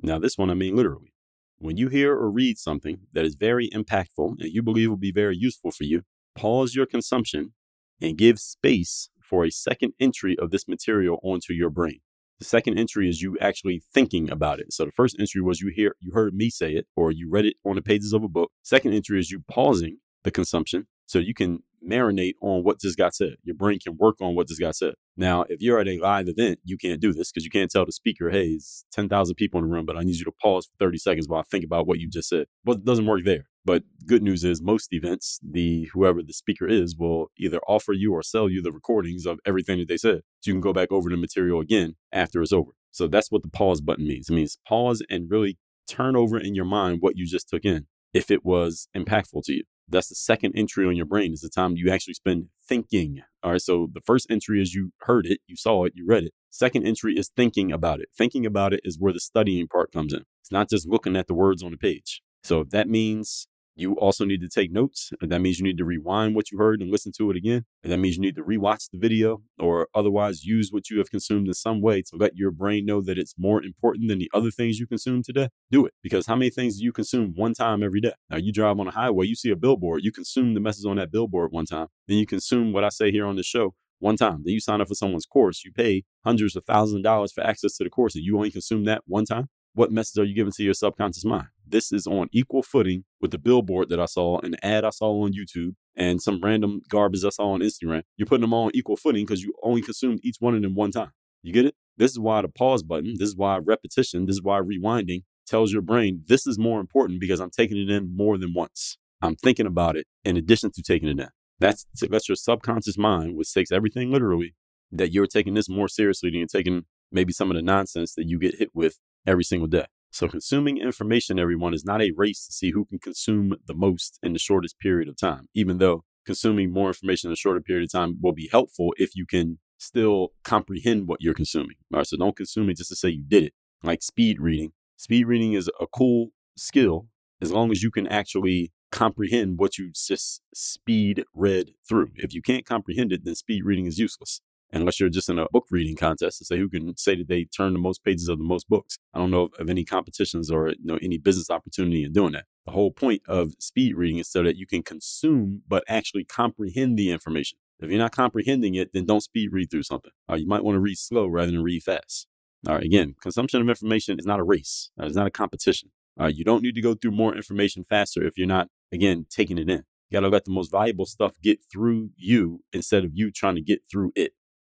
Now, 0.00 0.20
this 0.20 0.38
one 0.38 0.50
I 0.50 0.54
mean 0.54 0.76
literally. 0.76 1.12
When 1.58 1.76
you 1.76 1.88
hear 1.88 2.12
or 2.12 2.30
read 2.30 2.58
something 2.58 2.98
that 3.12 3.24
is 3.24 3.34
very 3.34 3.68
impactful 3.70 4.36
and 4.38 4.52
you 4.52 4.62
believe 4.62 4.90
will 4.90 4.96
be 4.96 5.12
very 5.12 5.36
useful 5.36 5.72
for 5.72 5.84
you, 5.84 6.02
pause 6.36 6.74
your 6.74 6.86
consumption 6.86 7.54
and 8.00 8.18
give 8.18 8.38
space 8.38 9.08
for 9.34 9.44
a 9.44 9.50
second 9.50 9.94
entry 9.98 10.36
of 10.38 10.52
this 10.52 10.68
material 10.68 11.18
onto 11.24 11.52
your 11.52 11.68
brain. 11.68 11.98
The 12.38 12.44
second 12.44 12.78
entry 12.78 13.08
is 13.08 13.20
you 13.20 13.36
actually 13.40 13.82
thinking 13.92 14.30
about 14.30 14.60
it. 14.60 14.72
So 14.72 14.84
the 14.84 14.92
first 14.92 15.16
entry 15.18 15.40
was 15.40 15.60
you 15.60 15.72
hear 15.74 15.96
you 15.98 16.12
heard 16.12 16.34
me 16.34 16.50
say 16.50 16.74
it 16.74 16.86
or 16.94 17.10
you 17.10 17.28
read 17.28 17.44
it 17.44 17.56
on 17.64 17.74
the 17.74 17.82
pages 17.82 18.12
of 18.12 18.22
a 18.22 18.28
book. 18.28 18.52
Second 18.62 18.94
entry 18.94 19.18
is 19.18 19.32
you 19.32 19.42
pausing 19.50 19.96
the 20.22 20.30
consumption 20.30 20.86
so 21.06 21.18
you 21.18 21.34
can 21.34 21.64
marinate 21.84 22.34
on 22.40 22.62
what 22.62 22.80
just 22.80 22.96
got 22.96 23.12
said. 23.12 23.34
Your 23.42 23.56
brain 23.56 23.80
can 23.84 23.96
work 23.96 24.20
on 24.20 24.36
what 24.36 24.46
just 24.46 24.60
got 24.60 24.76
said. 24.76 24.94
Now, 25.16 25.46
if 25.48 25.60
you're 25.60 25.80
at 25.80 25.88
a 25.88 25.98
live 25.98 26.28
event, 26.28 26.60
you 26.62 26.78
can't 26.78 27.00
do 27.00 27.12
this 27.12 27.32
because 27.32 27.44
you 27.44 27.50
can't 27.50 27.72
tell 27.72 27.84
the 27.84 27.90
speaker, 27.90 28.30
hey, 28.30 28.50
it's 28.50 28.84
10,000 28.92 29.34
people 29.34 29.58
in 29.58 29.66
the 29.66 29.74
room, 29.74 29.84
but 29.84 29.96
I 29.96 30.04
need 30.04 30.14
you 30.14 30.24
to 30.26 30.32
pause 30.40 30.66
for 30.66 30.76
30 30.78 30.98
seconds 30.98 31.28
while 31.28 31.40
I 31.40 31.44
think 31.50 31.64
about 31.64 31.88
what 31.88 31.98
you 31.98 32.08
just 32.08 32.28
said. 32.28 32.46
But 32.64 32.76
it 32.76 32.84
doesn't 32.84 33.06
work 33.06 33.24
there. 33.24 33.46
But 33.64 33.82
good 34.06 34.22
news 34.22 34.44
is 34.44 34.60
most 34.60 34.92
events, 34.92 35.40
the 35.42 35.88
whoever 35.94 36.22
the 36.22 36.34
speaker 36.34 36.66
is 36.66 36.96
will 36.96 37.30
either 37.38 37.60
offer 37.66 37.92
you 37.92 38.12
or 38.12 38.22
sell 38.22 38.48
you 38.48 38.60
the 38.60 38.72
recordings 38.72 39.24
of 39.24 39.40
everything 39.46 39.78
that 39.78 39.88
they 39.88 39.96
said. 39.96 40.20
So 40.40 40.50
you 40.50 40.54
can 40.54 40.60
go 40.60 40.74
back 40.74 40.92
over 40.92 41.08
the 41.08 41.16
material 41.16 41.60
again 41.60 41.96
after 42.12 42.42
it's 42.42 42.52
over. 42.52 42.72
So 42.90 43.06
that's 43.06 43.30
what 43.30 43.42
the 43.42 43.48
pause 43.48 43.80
button 43.80 44.06
means. 44.06 44.28
It 44.28 44.34
means 44.34 44.58
pause 44.68 45.02
and 45.08 45.30
really 45.30 45.58
turn 45.88 46.14
over 46.14 46.38
in 46.38 46.54
your 46.54 46.64
mind 46.64 46.98
what 47.00 47.16
you 47.16 47.26
just 47.26 47.48
took 47.48 47.64
in 47.64 47.86
if 48.12 48.30
it 48.30 48.44
was 48.44 48.88
impactful 48.96 49.44
to 49.44 49.54
you. 49.54 49.64
That's 49.88 50.08
the 50.08 50.14
second 50.14 50.54
entry 50.56 50.86
on 50.86 50.96
your 50.96 51.06
brain 51.06 51.32
is 51.32 51.40
the 51.40 51.50
time 51.50 51.76
you 51.76 51.90
actually 51.90 52.14
spend 52.14 52.48
thinking. 52.66 53.20
All 53.42 53.52
right. 53.52 53.60
So 53.60 53.88
the 53.92 54.00
first 54.00 54.26
entry 54.30 54.62
is 54.62 54.74
you 54.74 54.92
heard 55.00 55.26
it, 55.26 55.40
you 55.46 55.56
saw 55.56 55.84
it, 55.84 55.92
you 55.94 56.06
read 56.06 56.24
it. 56.24 56.32
Second 56.50 56.86
entry 56.86 57.14
is 57.18 57.30
thinking 57.36 57.72
about 57.72 58.00
it. 58.00 58.08
Thinking 58.16 58.46
about 58.46 58.72
it 58.72 58.80
is 58.84 58.98
where 58.98 59.12
the 59.12 59.20
studying 59.20 59.66
part 59.68 59.92
comes 59.92 60.12
in. 60.12 60.22
It's 60.40 60.52
not 60.52 60.70
just 60.70 60.88
looking 60.88 61.16
at 61.16 61.26
the 61.26 61.34
words 61.34 61.62
on 61.62 61.70
the 61.70 61.76
page. 61.76 62.22
So 62.44 62.60
if 62.60 62.70
that 62.70 62.88
means 62.88 63.48
you 63.76 63.94
also 63.94 64.24
need 64.24 64.40
to 64.40 64.48
take 64.48 64.72
notes. 64.72 65.10
That 65.20 65.40
means 65.40 65.58
you 65.58 65.64
need 65.64 65.78
to 65.78 65.84
rewind 65.84 66.34
what 66.34 66.50
you 66.50 66.58
heard 66.58 66.80
and 66.80 66.90
listen 66.90 67.12
to 67.18 67.30
it 67.30 67.36
again. 67.36 67.64
And 67.82 67.92
that 67.92 67.98
means 67.98 68.16
you 68.16 68.22
need 68.22 68.36
to 68.36 68.44
rewatch 68.44 68.90
the 68.90 68.98
video 68.98 69.42
or 69.58 69.88
otherwise 69.94 70.44
use 70.44 70.70
what 70.70 70.90
you 70.90 70.98
have 70.98 71.10
consumed 71.10 71.48
in 71.48 71.54
some 71.54 71.80
way 71.80 72.02
to 72.02 72.16
let 72.16 72.36
your 72.36 72.50
brain 72.50 72.86
know 72.86 73.00
that 73.02 73.18
it's 73.18 73.34
more 73.36 73.62
important 73.62 74.08
than 74.08 74.18
the 74.18 74.30
other 74.32 74.50
things 74.50 74.78
you 74.78 74.86
consume 74.86 75.22
today. 75.22 75.48
Do 75.70 75.86
it. 75.86 75.94
Because 76.02 76.26
how 76.26 76.36
many 76.36 76.50
things 76.50 76.78
do 76.78 76.84
you 76.84 76.92
consume 76.92 77.32
one 77.34 77.54
time 77.54 77.82
every 77.82 78.00
day? 78.00 78.12
Now 78.30 78.36
you 78.36 78.52
drive 78.52 78.78
on 78.78 78.88
a 78.88 78.92
highway, 78.92 79.26
you 79.26 79.34
see 79.34 79.50
a 79.50 79.56
billboard, 79.56 80.04
you 80.04 80.12
consume 80.12 80.54
the 80.54 80.60
message 80.60 80.86
on 80.86 80.96
that 80.96 81.10
billboard 81.10 81.52
one 81.52 81.66
time. 81.66 81.88
Then 82.06 82.18
you 82.18 82.26
consume 82.26 82.72
what 82.72 82.84
I 82.84 82.90
say 82.90 83.10
here 83.10 83.26
on 83.26 83.36
the 83.36 83.42
show 83.42 83.74
one 83.98 84.16
time. 84.16 84.42
Then 84.44 84.54
you 84.54 84.60
sign 84.60 84.80
up 84.80 84.88
for 84.88 84.94
someone's 84.94 85.26
course, 85.26 85.64
you 85.64 85.72
pay 85.72 86.04
hundreds 86.24 86.56
of 86.56 86.64
thousands 86.64 86.98
of 86.98 87.02
dollars 87.04 87.32
for 87.32 87.42
access 87.42 87.76
to 87.78 87.84
the 87.84 87.90
course, 87.90 88.14
and 88.14 88.24
you 88.24 88.36
only 88.36 88.50
consume 88.50 88.84
that 88.84 89.02
one 89.06 89.24
time. 89.24 89.48
What 89.72 89.90
message 89.90 90.20
are 90.22 90.24
you 90.24 90.34
giving 90.34 90.52
to 90.52 90.62
your 90.62 90.74
subconscious 90.74 91.24
mind? 91.24 91.48
This 91.74 91.90
is 91.90 92.06
on 92.06 92.28
equal 92.30 92.62
footing 92.62 93.02
with 93.20 93.32
the 93.32 93.38
billboard 93.38 93.88
that 93.88 93.98
I 93.98 94.04
saw, 94.04 94.38
an 94.38 94.54
ad 94.62 94.84
I 94.84 94.90
saw 94.90 95.24
on 95.24 95.32
YouTube, 95.32 95.74
and 95.96 96.22
some 96.22 96.40
random 96.40 96.82
garbage 96.88 97.24
I 97.24 97.30
saw 97.30 97.50
on 97.50 97.62
Instagram. 97.62 98.02
You're 98.16 98.26
putting 98.26 98.42
them 98.42 98.54
all 98.54 98.66
on 98.66 98.70
equal 98.74 98.96
footing 98.96 99.26
because 99.26 99.42
you 99.42 99.52
only 99.60 99.82
consumed 99.82 100.20
each 100.22 100.36
one 100.38 100.54
of 100.54 100.62
them 100.62 100.76
one 100.76 100.92
time. 100.92 101.10
You 101.42 101.52
get 101.52 101.64
it? 101.64 101.74
This 101.96 102.12
is 102.12 102.20
why 102.20 102.42
the 102.42 102.48
pause 102.48 102.84
button, 102.84 103.16
this 103.18 103.28
is 103.28 103.36
why 103.36 103.58
repetition, 103.58 104.26
this 104.26 104.36
is 104.36 104.42
why 104.44 104.60
rewinding 104.60 105.24
tells 105.48 105.72
your 105.72 105.82
brain 105.82 106.22
this 106.28 106.46
is 106.46 106.60
more 106.60 106.78
important 106.78 107.18
because 107.18 107.40
I'm 107.40 107.50
taking 107.50 107.76
it 107.76 107.90
in 107.90 108.16
more 108.16 108.38
than 108.38 108.54
once. 108.54 108.96
I'm 109.20 109.34
thinking 109.34 109.66
about 109.66 109.96
it 109.96 110.06
in 110.24 110.36
addition 110.36 110.70
to 110.76 110.82
taking 110.82 111.08
it 111.08 111.18
in. 111.18 111.28
That's 111.58 111.86
let 112.08 112.28
your 112.28 112.36
subconscious 112.36 112.96
mind, 112.96 113.36
which 113.36 113.52
takes 113.52 113.72
everything 113.72 114.12
literally, 114.12 114.54
that 114.92 115.12
you're 115.12 115.26
taking 115.26 115.54
this 115.54 115.68
more 115.68 115.88
seriously 115.88 116.30
than 116.30 116.38
you're 116.38 116.46
taking 116.46 116.84
maybe 117.10 117.32
some 117.32 117.50
of 117.50 117.56
the 117.56 117.62
nonsense 117.62 118.14
that 118.14 118.28
you 118.28 118.38
get 118.38 118.60
hit 118.60 118.70
with 118.74 119.00
every 119.26 119.42
single 119.42 119.66
day. 119.66 119.86
So, 120.14 120.28
consuming 120.28 120.78
information, 120.78 121.40
everyone, 121.40 121.74
is 121.74 121.84
not 121.84 122.00
a 122.00 122.12
race 122.16 122.46
to 122.46 122.52
see 122.52 122.70
who 122.70 122.84
can 122.84 123.00
consume 123.00 123.56
the 123.66 123.74
most 123.74 124.20
in 124.22 124.32
the 124.32 124.38
shortest 124.38 124.78
period 124.78 125.08
of 125.08 125.16
time, 125.16 125.48
even 125.54 125.78
though 125.78 126.04
consuming 126.24 126.72
more 126.72 126.86
information 126.86 127.30
in 127.30 127.32
a 127.32 127.36
shorter 127.36 127.60
period 127.60 127.86
of 127.86 127.90
time 127.90 128.18
will 128.22 128.32
be 128.32 128.48
helpful 128.48 128.94
if 128.96 129.16
you 129.16 129.26
can 129.26 129.58
still 129.76 130.28
comprehend 130.44 131.08
what 131.08 131.20
you're 131.20 131.34
consuming. 131.34 131.74
All 131.92 131.98
right, 131.98 132.06
so 132.06 132.16
don't 132.16 132.36
consume 132.36 132.70
it 132.70 132.76
just 132.76 132.90
to 132.90 132.94
say 132.94 133.08
you 133.08 133.24
did 133.26 133.42
it. 133.42 133.54
Like 133.82 134.04
speed 134.04 134.40
reading. 134.40 134.70
Speed 134.96 135.26
reading 135.26 135.54
is 135.54 135.68
a 135.80 135.86
cool 135.88 136.28
skill 136.56 137.08
as 137.42 137.50
long 137.50 137.72
as 137.72 137.82
you 137.82 137.90
can 137.90 138.06
actually 138.06 138.72
comprehend 138.92 139.58
what 139.58 139.78
you 139.78 139.90
just 139.92 140.42
speed 140.54 141.24
read 141.34 141.72
through. 141.88 142.12
If 142.14 142.32
you 142.32 142.40
can't 142.40 142.64
comprehend 142.64 143.10
it, 143.10 143.24
then 143.24 143.34
speed 143.34 143.64
reading 143.64 143.86
is 143.86 143.98
useless 143.98 144.40
unless 144.72 144.98
you're 144.98 145.08
just 145.08 145.28
in 145.28 145.38
a 145.38 145.46
book 145.50 145.66
reading 145.70 145.96
contest 145.96 146.38
to 146.38 146.44
say 146.44 146.58
who 146.58 146.68
can 146.68 146.96
say 146.96 147.16
that 147.16 147.28
they 147.28 147.44
turn 147.44 147.72
the 147.72 147.78
most 147.78 148.04
pages 148.04 148.28
of 148.28 148.38
the 148.38 148.44
most 148.44 148.68
books. 148.68 148.98
I 149.12 149.18
don't 149.18 149.30
know 149.30 149.50
of 149.58 149.70
any 149.70 149.84
competitions 149.84 150.50
or 150.50 150.68
you 150.68 150.84
know 150.84 150.98
any 151.00 151.18
business 151.18 151.50
opportunity 151.50 152.04
in 152.04 152.12
doing 152.12 152.32
that. 152.32 152.44
The 152.66 152.72
whole 152.72 152.90
point 152.90 153.22
of 153.28 153.52
speed 153.58 153.96
reading 153.96 154.18
is 154.18 154.30
so 154.30 154.42
that 154.42 154.56
you 154.56 154.66
can 154.66 154.82
consume 154.82 155.62
but 155.68 155.84
actually 155.88 156.24
comprehend 156.24 156.98
the 156.98 157.10
information. 157.10 157.58
If 157.80 157.90
you're 157.90 157.98
not 157.98 158.12
comprehending 158.12 158.74
it, 158.74 158.92
then 158.92 159.04
don't 159.04 159.20
speed 159.20 159.50
read 159.52 159.70
through 159.70 159.82
something. 159.82 160.12
Uh, 160.30 160.36
you 160.36 160.46
might 160.46 160.64
want 160.64 160.76
to 160.76 160.80
read 160.80 160.96
slow 160.96 161.26
rather 161.26 161.50
than 161.50 161.62
read 161.62 161.82
fast. 161.82 162.26
All 162.66 162.74
right, 162.74 162.84
again, 162.84 163.14
consumption 163.20 163.60
of 163.60 163.68
information 163.68 164.18
is 164.18 164.24
not 164.24 164.40
a 164.40 164.44
race. 164.44 164.90
Uh, 164.98 165.04
it's 165.04 165.16
not 165.16 165.26
a 165.26 165.30
competition. 165.30 165.90
Uh, 166.18 166.30
you 166.32 166.44
don't 166.44 166.62
need 166.62 166.76
to 166.76 166.80
go 166.80 166.94
through 166.94 167.10
more 167.10 167.34
information 167.34 167.84
faster 167.84 168.24
if 168.24 168.38
you're 168.38 168.46
not, 168.46 168.68
again, 168.92 169.26
taking 169.28 169.58
it 169.58 169.68
in. 169.68 169.82
You 170.08 170.20
got 170.20 170.20
to 170.20 170.28
let 170.28 170.44
the 170.44 170.52
most 170.52 170.70
valuable 170.70 171.06
stuff 171.06 171.34
get 171.42 171.58
through 171.70 172.10
you 172.16 172.60
instead 172.72 173.04
of 173.04 173.10
you 173.12 173.30
trying 173.30 173.56
to 173.56 173.60
get 173.60 173.82
through 173.90 174.12
it. 174.14 174.32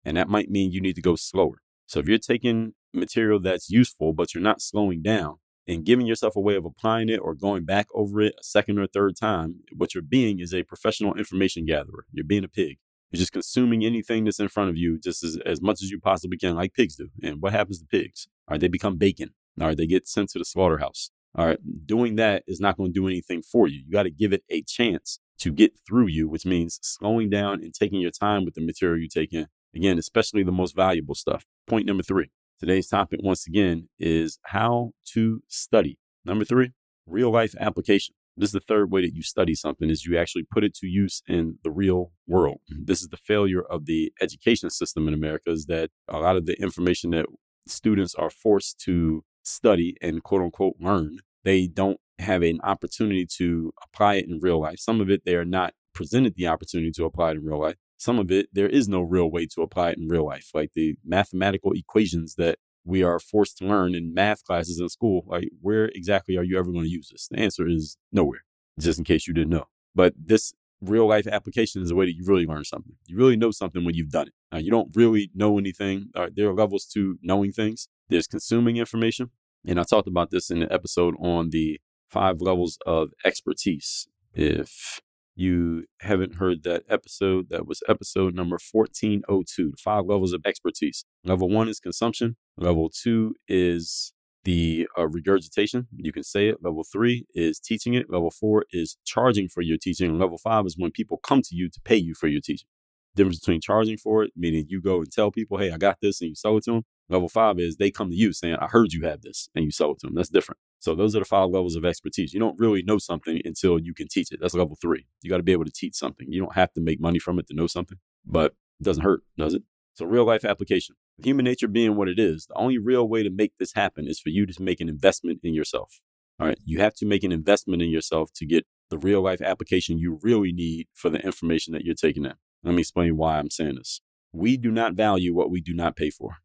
And 0.08 0.16
that 0.16 0.30
might 0.30 0.50
mean 0.50 0.72
you 0.72 0.80
need 0.80 0.94
to 0.94 1.02
go 1.02 1.16
slower. 1.16 1.60
So 1.84 2.00
if 2.00 2.08
you're 2.08 2.16
taking 2.16 2.72
material 2.94 3.38
that's 3.38 3.68
useful, 3.68 4.14
but 4.14 4.32
you're 4.32 4.42
not 4.42 4.62
slowing 4.62 5.02
down 5.02 5.36
and 5.66 5.84
giving 5.84 6.06
yourself 6.06 6.34
a 6.34 6.40
way 6.40 6.56
of 6.56 6.64
applying 6.64 7.10
it 7.10 7.18
or 7.18 7.34
going 7.34 7.66
back 7.66 7.88
over 7.94 8.22
it 8.22 8.34
a 8.40 8.42
second 8.42 8.78
or 8.78 8.86
third 8.86 9.16
time, 9.20 9.56
what 9.76 9.94
you're 9.94 10.00
being 10.00 10.40
is 10.40 10.54
a 10.54 10.62
professional 10.62 11.12
information 11.12 11.66
gatherer. 11.66 12.06
You're 12.10 12.24
being 12.24 12.42
a 12.42 12.48
pig. 12.48 12.78
You're 13.10 13.18
just 13.18 13.34
consuming 13.34 13.84
anything 13.84 14.24
that's 14.24 14.40
in 14.40 14.48
front 14.48 14.70
of 14.70 14.78
you 14.78 14.98
just 14.98 15.22
as, 15.22 15.38
as 15.44 15.60
much 15.60 15.82
as 15.82 15.90
you 15.90 16.00
possibly 16.00 16.38
can, 16.38 16.56
like 16.56 16.72
pigs 16.72 16.96
do. 16.96 17.10
And 17.22 17.42
what 17.42 17.52
happens 17.52 17.78
to 17.78 17.84
pigs? 17.84 18.28
All 18.48 18.54
right, 18.54 18.60
they 18.62 18.68
become 18.68 18.96
bacon. 18.96 19.34
All 19.60 19.66
right, 19.66 19.76
they 19.76 19.86
get 19.86 20.08
sent 20.08 20.30
to 20.30 20.38
the 20.38 20.46
slaughterhouse. 20.46 21.10
All 21.34 21.44
right, 21.44 21.58
doing 21.84 22.16
that 22.16 22.44
is 22.46 22.60
not 22.60 22.78
going 22.78 22.94
to 22.94 22.98
do 22.98 23.06
anything 23.06 23.42
for 23.42 23.68
you. 23.68 23.82
You 23.84 23.92
got 23.92 24.04
to 24.04 24.10
give 24.10 24.32
it 24.32 24.42
a 24.48 24.62
chance 24.62 25.20
to 25.40 25.52
get 25.52 25.74
through 25.86 26.06
you, 26.06 26.30
which 26.30 26.46
means 26.46 26.78
slowing 26.80 27.28
down 27.28 27.62
and 27.62 27.74
taking 27.74 28.00
your 28.00 28.10
time 28.10 28.46
with 28.46 28.54
the 28.54 28.62
material 28.62 29.02
you 29.02 29.08
take 29.08 29.34
in. 29.34 29.48
Again, 29.78 29.96
especially 29.96 30.42
the 30.42 30.50
most 30.50 30.74
valuable 30.74 31.14
stuff. 31.14 31.44
Point 31.68 31.86
number 31.86 32.02
three. 32.02 32.32
Today's 32.58 32.88
topic, 32.88 33.20
once 33.22 33.46
again, 33.46 33.88
is 33.96 34.40
how 34.46 34.90
to 35.12 35.40
study. 35.46 35.98
Number 36.24 36.44
three, 36.44 36.72
real 37.06 37.30
life 37.30 37.54
application. 37.60 38.16
This 38.36 38.48
is 38.48 38.54
the 38.54 38.60
third 38.60 38.90
way 38.90 39.02
that 39.02 39.14
you 39.14 39.22
study 39.22 39.54
something 39.54 39.88
is 39.88 40.04
you 40.04 40.18
actually 40.18 40.42
put 40.50 40.64
it 40.64 40.74
to 40.78 40.88
use 40.88 41.22
in 41.28 41.58
the 41.62 41.70
real 41.70 42.10
world. 42.26 42.58
This 42.86 43.02
is 43.02 43.08
the 43.10 43.18
failure 43.18 43.62
of 43.62 43.86
the 43.86 44.12
education 44.20 44.68
system 44.70 45.06
in 45.06 45.14
America 45.14 45.52
is 45.52 45.66
that 45.66 45.90
a 46.08 46.18
lot 46.18 46.36
of 46.36 46.46
the 46.46 46.60
information 46.60 47.10
that 47.12 47.26
students 47.68 48.16
are 48.16 48.30
forced 48.30 48.80
to 48.80 49.22
study 49.44 49.94
and 50.02 50.24
quote 50.24 50.42
unquote 50.42 50.74
learn, 50.80 51.18
they 51.44 51.68
don't 51.68 52.00
have 52.18 52.42
an 52.42 52.58
opportunity 52.64 53.26
to 53.36 53.72
apply 53.84 54.16
it 54.16 54.26
in 54.28 54.40
real 54.40 54.60
life. 54.60 54.80
Some 54.80 55.00
of 55.00 55.08
it 55.08 55.22
they 55.24 55.36
are 55.36 55.44
not 55.44 55.74
presented 55.94 56.34
the 56.34 56.48
opportunity 56.48 56.90
to 56.90 57.04
apply 57.04 57.30
it 57.30 57.36
in 57.36 57.44
real 57.44 57.60
life 57.60 57.76
some 57.98 58.18
of 58.18 58.30
it, 58.30 58.48
there 58.52 58.68
is 58.68 58.88
no 58.88 59.02
real 59.02 59.30
way 59.30 59.46
to 59.46 59.62
apply 59.62 59.90
it 59.90 59.98
in 59.98 60.08
real 60.08 60.24
life. 60.24 60.50
Like 60.54 60.72
the 60.74 60.96
mathematical 61.04 61.72
equations 61.72 62.36
that 62.36 62.58
we 62.84 63.02
are 63.02 63.18
forced 63.18 63.58
to 63.58 63.66
learn 63.66 63.94
in 63.94 64.14
math 64.14 64.44
classes 64.44 64.80
in 64.80 64.88
school, 64.88 65.24
like 65.26 65.50
where 65.60 65.86
exactly 65.86 66.36
are 66.36 66.44
you 66.44 66.58
ever 66.58 66.72
going 66.72 66.84
to 66.84 66.90
use 66.90 67.10
this? 67.10 67.28
The 67.28 67.38
answer 67.38 67.68
is 67.68 67.98
nowhere, 68.12 68.44
just 68.78 68.98
in 68.98 69.04
case 69.04 69.26
you 69.26 69.34
didn't 69.34 69.50
know. 69.50 69.66
But 69.94 70.14
this 70.16 70.54
real 70.80 71.06
life 71.06 71.26
application 71.26 71.82
is 71.82 71.90
a 71.90 71.94
way 71.94 72.06
that 72.06 72.14
you 72.14 72.24
really 72.24 72.46
learn 72.46 72.64
something. 72.64 72.94
You 73.06 73.16
really 73.16 73.36
know 73.36 73.50
something 73.50 73.84
when 73.84 73.94
you've 73.94 74.10
done 74.10 74.28
it. 74.28 74.34
Now, 74.52 74.58
you 74.58 74.70
don't 74.70 74.94
really 74.94 75.30
know 75.34 75.58
anything. 75.58 76.10
Uh, 76.14 76.28
there 76.34 76.48
are 76.48 76.54
levels 76.54 76.86
to 76.94 77.18
knowing 77.20 77.52
things. 77.52 77.88
There's 78.08 78.26
consuming 78.26 78.76
information. 78.76 79.30
And 79.66 79.80
I 79.80 79.82
talked 79.82 80.08
about 80.08 80.30
this 80.30 80.50
in 80.50 80.60
the 80.60 80.72
episode 80.72 81.14
on 81.20 81.50
the 81.50 81.80
five 82.08 82.40
levels 82.40 82.78
of 82.86 83.10
expertise. 83.24 84.08
If 84.32 85.00
you 85.38 85.84
haven't 86.00 86.34
heard 86.34 86.64
that 86.64 86.82
episode, 86.88 87.48
that 87.50 87.66
was 87.66 87.80
episode 87.88 88.34
number 88.34 88.58
1402, 88.72 89.74
five 89.82 90.04
levels 90.04 90.32
of 90.32 90.42
expertise. 90.44 91.04
Level 91.24 91.48
one 91.48 91.68
is 91.68 91.78
consumption. 91.78 92.36
Level 92.56 92.90
two 92.90 93.34
is 93.46 94.12
the 94.42 94.88
uh, 94.98 95.06
regurgitation. 95.06 95.86
You 95.96 96.12
can 96.12 96.24
say 96.24 96.48
it. 96.48 96.56
Level 96.60 96.82
three 96.82 97.26
is 97.34 97.60
teaching 97.60 97.94
it. 97.94 98.10
Level 98.10 98.32
four 98.32 98.64
is 98.72 98.96
charging 99.04 99.48
for 99.48 99.62
your 99.62 99.78
teaching. 99.78 100.10
And 100.10 100.18
level 100.18 100.38
five 100.38 100.66
is 100.66 100.76
when 100.76 100.90
people 100.90 101.18
come 101.22 101.42
to 101.42 101.54
you 101.54 101.68
to 101.68 101.80
pay 101.84 101.96
you 101.96 102.14
for 102.14 102.26
your 102.26 102.40
teaching. 102.40 102.68
Difference 103.14 103.38
between 103.38 103.60
charging 103.60 103.96
for 103.96 104.24
it, 104.24 104.32
meaning 104.36 104.66
you 104.68 104.82
go 104.82 104.98
and 104.98 105.10
tell 105.10 105.30
people, 105.30 105.58
hey, 105.58 105.70
I 105.70 105.78
got 105.78 105.98
this, 106.02 106.20
and 106.20 106.30
you 106.30 106.34
sell 106.34 106.56
it 106.56 106.64
to 106.64 106.72
them. 106.72 106.82
Level 107.08 107.28
five 107.28 107.60
is 107.60 107.76
they 107.76 107.90
come 107.90 108.10
to 108.10 108.16
you 108.16 108.32
saying, 108.32 108.56
I 108.60 108.66
heard 108.66 108.92
you 108.92 109.06
have 109.06 109.22
this, 109.22 109.48
and 109.54 109.64
you 109.64 109.70
sell 109.70 109.92
it 109.92 109.98
to 110.00 110.08
them. 110.08 110.14
That's 110.14 110.28
different. 110.28 110.58
So 110.80 110.94
those 110.94 111.16
are 111.16 111.20
the 111.20 111.24
five 111.24 111.50
levels 111.50 111.76
of 111.76 111.84
expertise. 111.84 112.32
You 112.32 112.40
don't 112.40 112.58
really 112.58 112.82
know 112.82 112.98
something 112.98 113.40
until 113.44 113.78
you 113.78 113.94
can 113.94 114.06
teach 114.08 114.30
it. 114.30 114.38
That's 114.40 114.54
level 114.54 114.76
three. 114.80 115.06
You 115.22 115.30
got 115.30 115.38
to 115.38 115.42
be 115.42 115.52
able 115.52 115.64
to 115.64 115.72
teach 115.72 115.94
something. 115.94 116.30
You 116.30 116.40
don't 116.40 116.54
have 116.54 116.72
to 116.74 116.80
make 116.80 117.00
money 117.00 117.18
from 117.18 117.38
it 117.38 117.48
to 117.48 117.54
know 117.54 117.66
something, 117.66 117.98
but 118.24 118.54
it 118.80 118.84
doesn't 118.84 119.02
hurt, 119.02 119.22
does 119.36 119.54
it? 119.54 119.62
So 119.94 120.06
real 120.06 120.24
life 120.24 120.44
application. 120.44 120.94
Human 121.20 121.44
nature 121.44 121.66
being 121.66 121.96
what 121.96 122.08
it 122.08 122.20
is, 122.20 122.46
the 122.46 122.54
only 122.54 122.78
real 122.78 123.08
way 123.08 123.24
to 123.24 123.30
make 123.30 123.52
this 123.58 123.74
happen 123.74 124.06
is 124.06 124.20
for 124.20 124.28
you 124.28 124.46
to 124.46 124.62
make 124.62 124.80
an 124.80 124.88
investment 124.88 125.40
in 125.42 125.52
yourself. 125.54 126.00
All 126.38 126.46
right. 126.46 126.58
You 126.64 126.78
have 126.78 126.94
to 126.94 127.06
make 127.06 127.24
an 127.24 127.32
investment 127.32 127.82
in 127.82 127.90
yourself 127.90 128.30
to 128.34 128.46
get 128.46 128.64
the 128.90 128.98
real 128.98 129.20
life 129.22 129.40
application 129.40 129.98
you 129.98 130.20
really 130.22 130.52
need 130.52 130.86
for 130.94 131.10
the 131.10 131.18
information 131.18 131.72
that 131.72 131.84
you're 131.84 131.96
taking 131.96 132.24
in. 132.24 132.34
Let 132.62 132.74
me 132.74 132.80
explain 132.80 133.16
why 133.16 133.38
I'm 133.38 133.50
saying 133.50 133.74
this. 133.74 134.00
We 134.32 134.56
do 134.56 134.70
not 134.70 134.94
value 134.94 135.34
what 135.34 135.50
we 135.50 135.60
do 135.60 135.74
not 135.74 135.96
pay 135.96 136.10
for. 136.10 136.36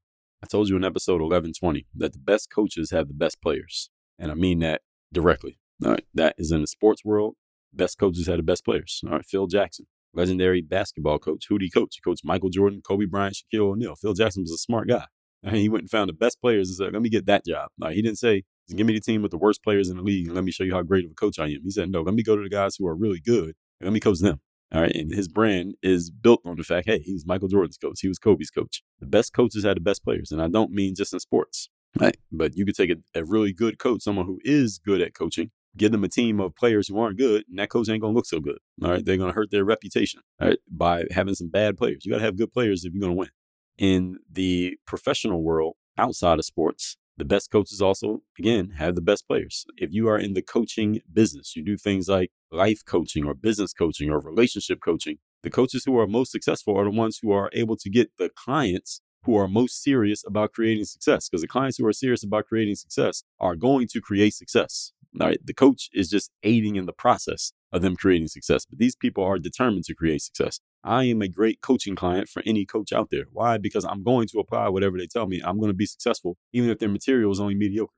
I 0.41 0.47
told 0.47 0.69
you 0.69 0.75
in 0.75 0.83
episode 0.83 1.21
1120 1.21 1.85
that 1.95 2.13
the 2.13 2.19
best 2.19 2.49
coaches 2.49 2.91
have 2.91 3.07
the 3.07 3.13
best 3.13 3.41
players. 3.41 3.89
And 4.19 4.31
I 4.31 4.35
mean 4.35 4.59
that 4.59 4.81
directly. 5.11 5.57
All 5.83 5.91
right. 5.91 6.05
That 6.13 6.35
is 6.37 6.51
in 6.51 6.61
the 6.61 6.67
sports 6.67 7.03
world. 7.03 7.35
Best 7.73 7.97
coaches 7.97 8.27
had 8.27 8.39
the 8.39 8.43
best 8.43 8.63
players. 8.63 9.01
All 9.05 9.13
right. 9.13 9.25
Phil 9.25 9.47
Jackson, 9.47 9.87
legendary 10.13 10.61
basketball 10.61 11.19
coach. 11.19 11.45
Who 11.49 11.57
did 11.57 11.65
he 11.65 11.71
coach? 11.71 11.95
He 11.95 12.01
coached 12.01 12.23
Michael 12.23 12.49
Jordan, 12.49 12.81
Kobe 12.81 13.05
Bryant, 13.05 13.35
Shaquille 13.35 13.71
O'Neal. 13.71 13.95
Phil 13.95 14.13
Jackson 14.13 14.43
was 14.43 14.51
a 14.51 14.57
smart 14.57 14.87
guy. 14.87 15.05
And 15.41 15.57
he 15.57 15.67
went 15.67 15.81
and 15.81 15.91
found 15.91 16.07
the 16.07 16.13
best 16.13 16.39
players 16.39 16.69
and 16.69 16.77
said, 16.77 16.93
let 16.93 17.01
me 17.01 17.09
get 17.09 17.25
that 17.25 17.45
job. 17.45 17.67
Like, 17.77 17.95
he 17.95 18.01
didn't 18.01 18.19
say, 18.19 18.43
give 18.73 18.87
me 18.87 18.93
the 18.93 19.01
team 19.01 19.21
with 19.21 19.31
the 19.31 19.37
worst 19.37 19.61
players 19.61 19.89
in 19.89 19.97
the 19.97 20.03
league 20.03 20.27
and 20.27 20.35
let 20.35 20.45
me 20.45 20.51
show 20.51 20.63
you 20.63 20.73
how 20.73 20.83
great 20.83 21.03
of 21.03 21.11
a 21.11 21.15
coach 21.15 21.37
I 21.37 21.47
am. 21.47 21.59
He 21.63 21.69
said, 21.69 21.91
no, 21.91 22.01
let 22.01 22.13
me 22.13 22.23
go 22.23 22.37
to 22.37 22.43
the 22.43 22.49
guys 22.49 22.77
who 22.77 22.87
are 22.87 22.95
really 22.95 23.19
good 23.19 23.55
and 23.79 23.83
let 23.83 23.91
me 23.91 23.99
coach 23.99 24.19
them. 24.19 24.39
All 24.73 24.81
right. 24.81 24.95
And 24.95 25.13
his 25.13 25.27
brand 25.27 25.75
is 25.83 26.09
built 26.09 26.39
on 26.45 26.55
the 26.55 26.63
fact, 26.63 26.87
hey, 26.87 26.99
he 26.99 27.11
was 27.11 27.25
Michael 27.25 27.49
Jordan's 27.49 27.77
coach. 27.77 27.99
He 27.99 28.07
was 28.07 28.19
Kobe's 28.19 28.49
coach. 28.49 28.81
The 28.99 29.05
best 29.05 29.33
coaches 29.33 29.65
had 29.65 29.75
the 29.75 29.81
best 29.81 30.03
players. 30.03 30.31
And 30.31 30.41
I 30.41 30.47
don't 30.47 30.71
mean 30.71 30.95
just 30.95 31.11
in 31.11 31.19
sports, 31.19 31.69
right? 31.99 32.17
But 32.31 32.55
you 32.55 32.65
could 32.65 32.75
take 32.75 32.91
a, 32.91 32.97
a 33.19 33.23
really 33.23 33.53
good 33.53 33.79
coach, 33.79 34.01
someone 34.01 34.25
who 34.25 34.39
is 34.43 34.79
good 34.79 35.01
at 35.01 35.13
coaching, 35.13 35.51
give 35.75 35.91
them 35.91 36.03
a 36.03 36.09
team 36.09 36.39
of 36.39 36.55
players 36.55 36.87
who 36.87 36.99
aren't 36.99 37.17
good, 37.17 37.45
and 37.49 37.59
that 37.59 37.69
coach 37.69 37.89
ain't 37.89 38.01
to 38.01 38.07
look 38.07 38.25
so 38.25 38.39
good. 38.39 38.59
All 38.83 38.91
right. 38.91 39.05
They're 39.05 39.17
to 39.17 39.31
hurt 39.31 39.51
their 39.51 39.65
reputation 39.65 40.21
all 40.41 40.49
right, 40.49 40.59
by 40.69 41.05
having 41.11 41.35
some 41.35 41.49
bad 41.49 41.77
players. 41.77 42.05
You 42.05 42.11
got 42.11 42.19
to 42.19 42.25
have 42.25 42.37
good 42.37 42.51
players 42.51 42.85
if 42.85 42.93
you're 42.93 43.07
to 43.07 43.13
win. 43.13 43.29
In 43.77 44.17
the 44.31 44.77
professional 44.85 45.43
world 45.43 45.75
outside 45.97 46.39
of 46.39 46.45
sports, 46.45 46.97
the 47.17 47.25
best 47.25 47.51
coaches 47.51 47.81
also, 47.81 48.21
again, 48.39 48.71
have 48.77 48.95
the 48.95 49.01
best 49.01 49.27
players. 49.27 49.65
If 49.77 49.91
you 49.93 50.07
are 50.09 50.17
in 50.17 50.33
the 50.33 50.41
coaching 50.41 51.01
business, 51.11 51.55
you 51.55 51.63
do 51.63 51.77
things 51.77 52.07
like 52.07 52.31
life 52.51 52.81
coaching 52.85 53.25
or 53.25 53.33
business 53.35 53.73
coaching 53.73 54.09
or 54.09 54.19
relationship 54.19 54.79
coaching. 54.83 55.17
The 55.43 55.51
coaches 55.51 55.83
who 55.85 55.99
are 55.99 56.07
most 56.07 56.31
successful 56.31 56.75
are 56.77 56.85
the 56.85 56.91
ones 56.91 57.19
who 57.21 57.31
are 57.31 57.49
able 57.53 57.75
to 57.77 57.89
get 57.89 58.11
the 58.17 58.29
clients 58.29 59.01
who 59.23 59.37
are 59.37 59.47
most 59.47 59.81
serious 59.81 60.23
about 60.25 60.53
creating 60.53 60.85
success 60.85 61.29
because 61.29 61.41
the 61.41 61.47
clients 61.47 61.77
who 61.77 61.85
are 61.85 61.93
serious 61.93 62.23
about 62.23 62.45
creating 62.45 62.75
success 62.75 63.23
are 63.39 63.55
going 63.55 63.87
to 63.87 64.01
create 64.01 64.33
success. 64.33 64.91
All 65.19 65.27
right. 65.27 65.39
The 65.43 65.53
coach 65.53 65.89
is 65.93 66.09
just 66.09 66.31
aiding 66.43 66.75
in 66.75 66.85
the 66.85 66.93
process 66.93 67.53
of 67.71 67.81
them 67.81 67.95
creating 67.95 68.27
success, 68.27 68.65
but 68.65 68.79
these 68.79 68.95
people 68.95 69.23
are 69.23 69.39
determined 69.39 69.85
to 69.85 69.95
create 69.95 70.21
success. 70.21 70.59
I 70.83 71.05
am 71.05 71.21
a 71.21 71.27
great 71.27 71.61
coaching 71.61 71.95
client 71.95 72.29
for 72.29 72.43
any 72.45 72.65
coach 72.65 72.91
out 72.91 73.09
there. 73.09 73.25
Why? 73.31 73.57
Because 73.57 73.85
I'm 73.85 74.03
going 74.03 74.27
to 74.29 74.39
apply 74.39 74.69
whatever 74.69 74.97
they 74.97 75.07
tell 75.07 75.27
me. 75.27 75.41
I'm 75.43 75.59
going 75.59 75.69
to 75.69 75.75
be 75.75 75.85
successful, 75.85 76.37
even 76.51 76.69
if 76.69 76.79
their 76.79 76.89
material 76.89 77.31
is 77.31 77.39
only 77.39 77.55
mediocre. 77.55 77.93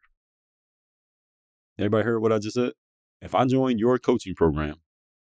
Everybody 1.77 2.05
heard 2.05 2.19
what 2.19 2.31
I 2.31 2.39
just 2.39 2.55
said? 2.55 2.73
If 3.21 3.33
I 3.33 3.45
join 3.45 3.79
your 3.79 3.97
coaching 3.97 4.35
program, 4.35 4.75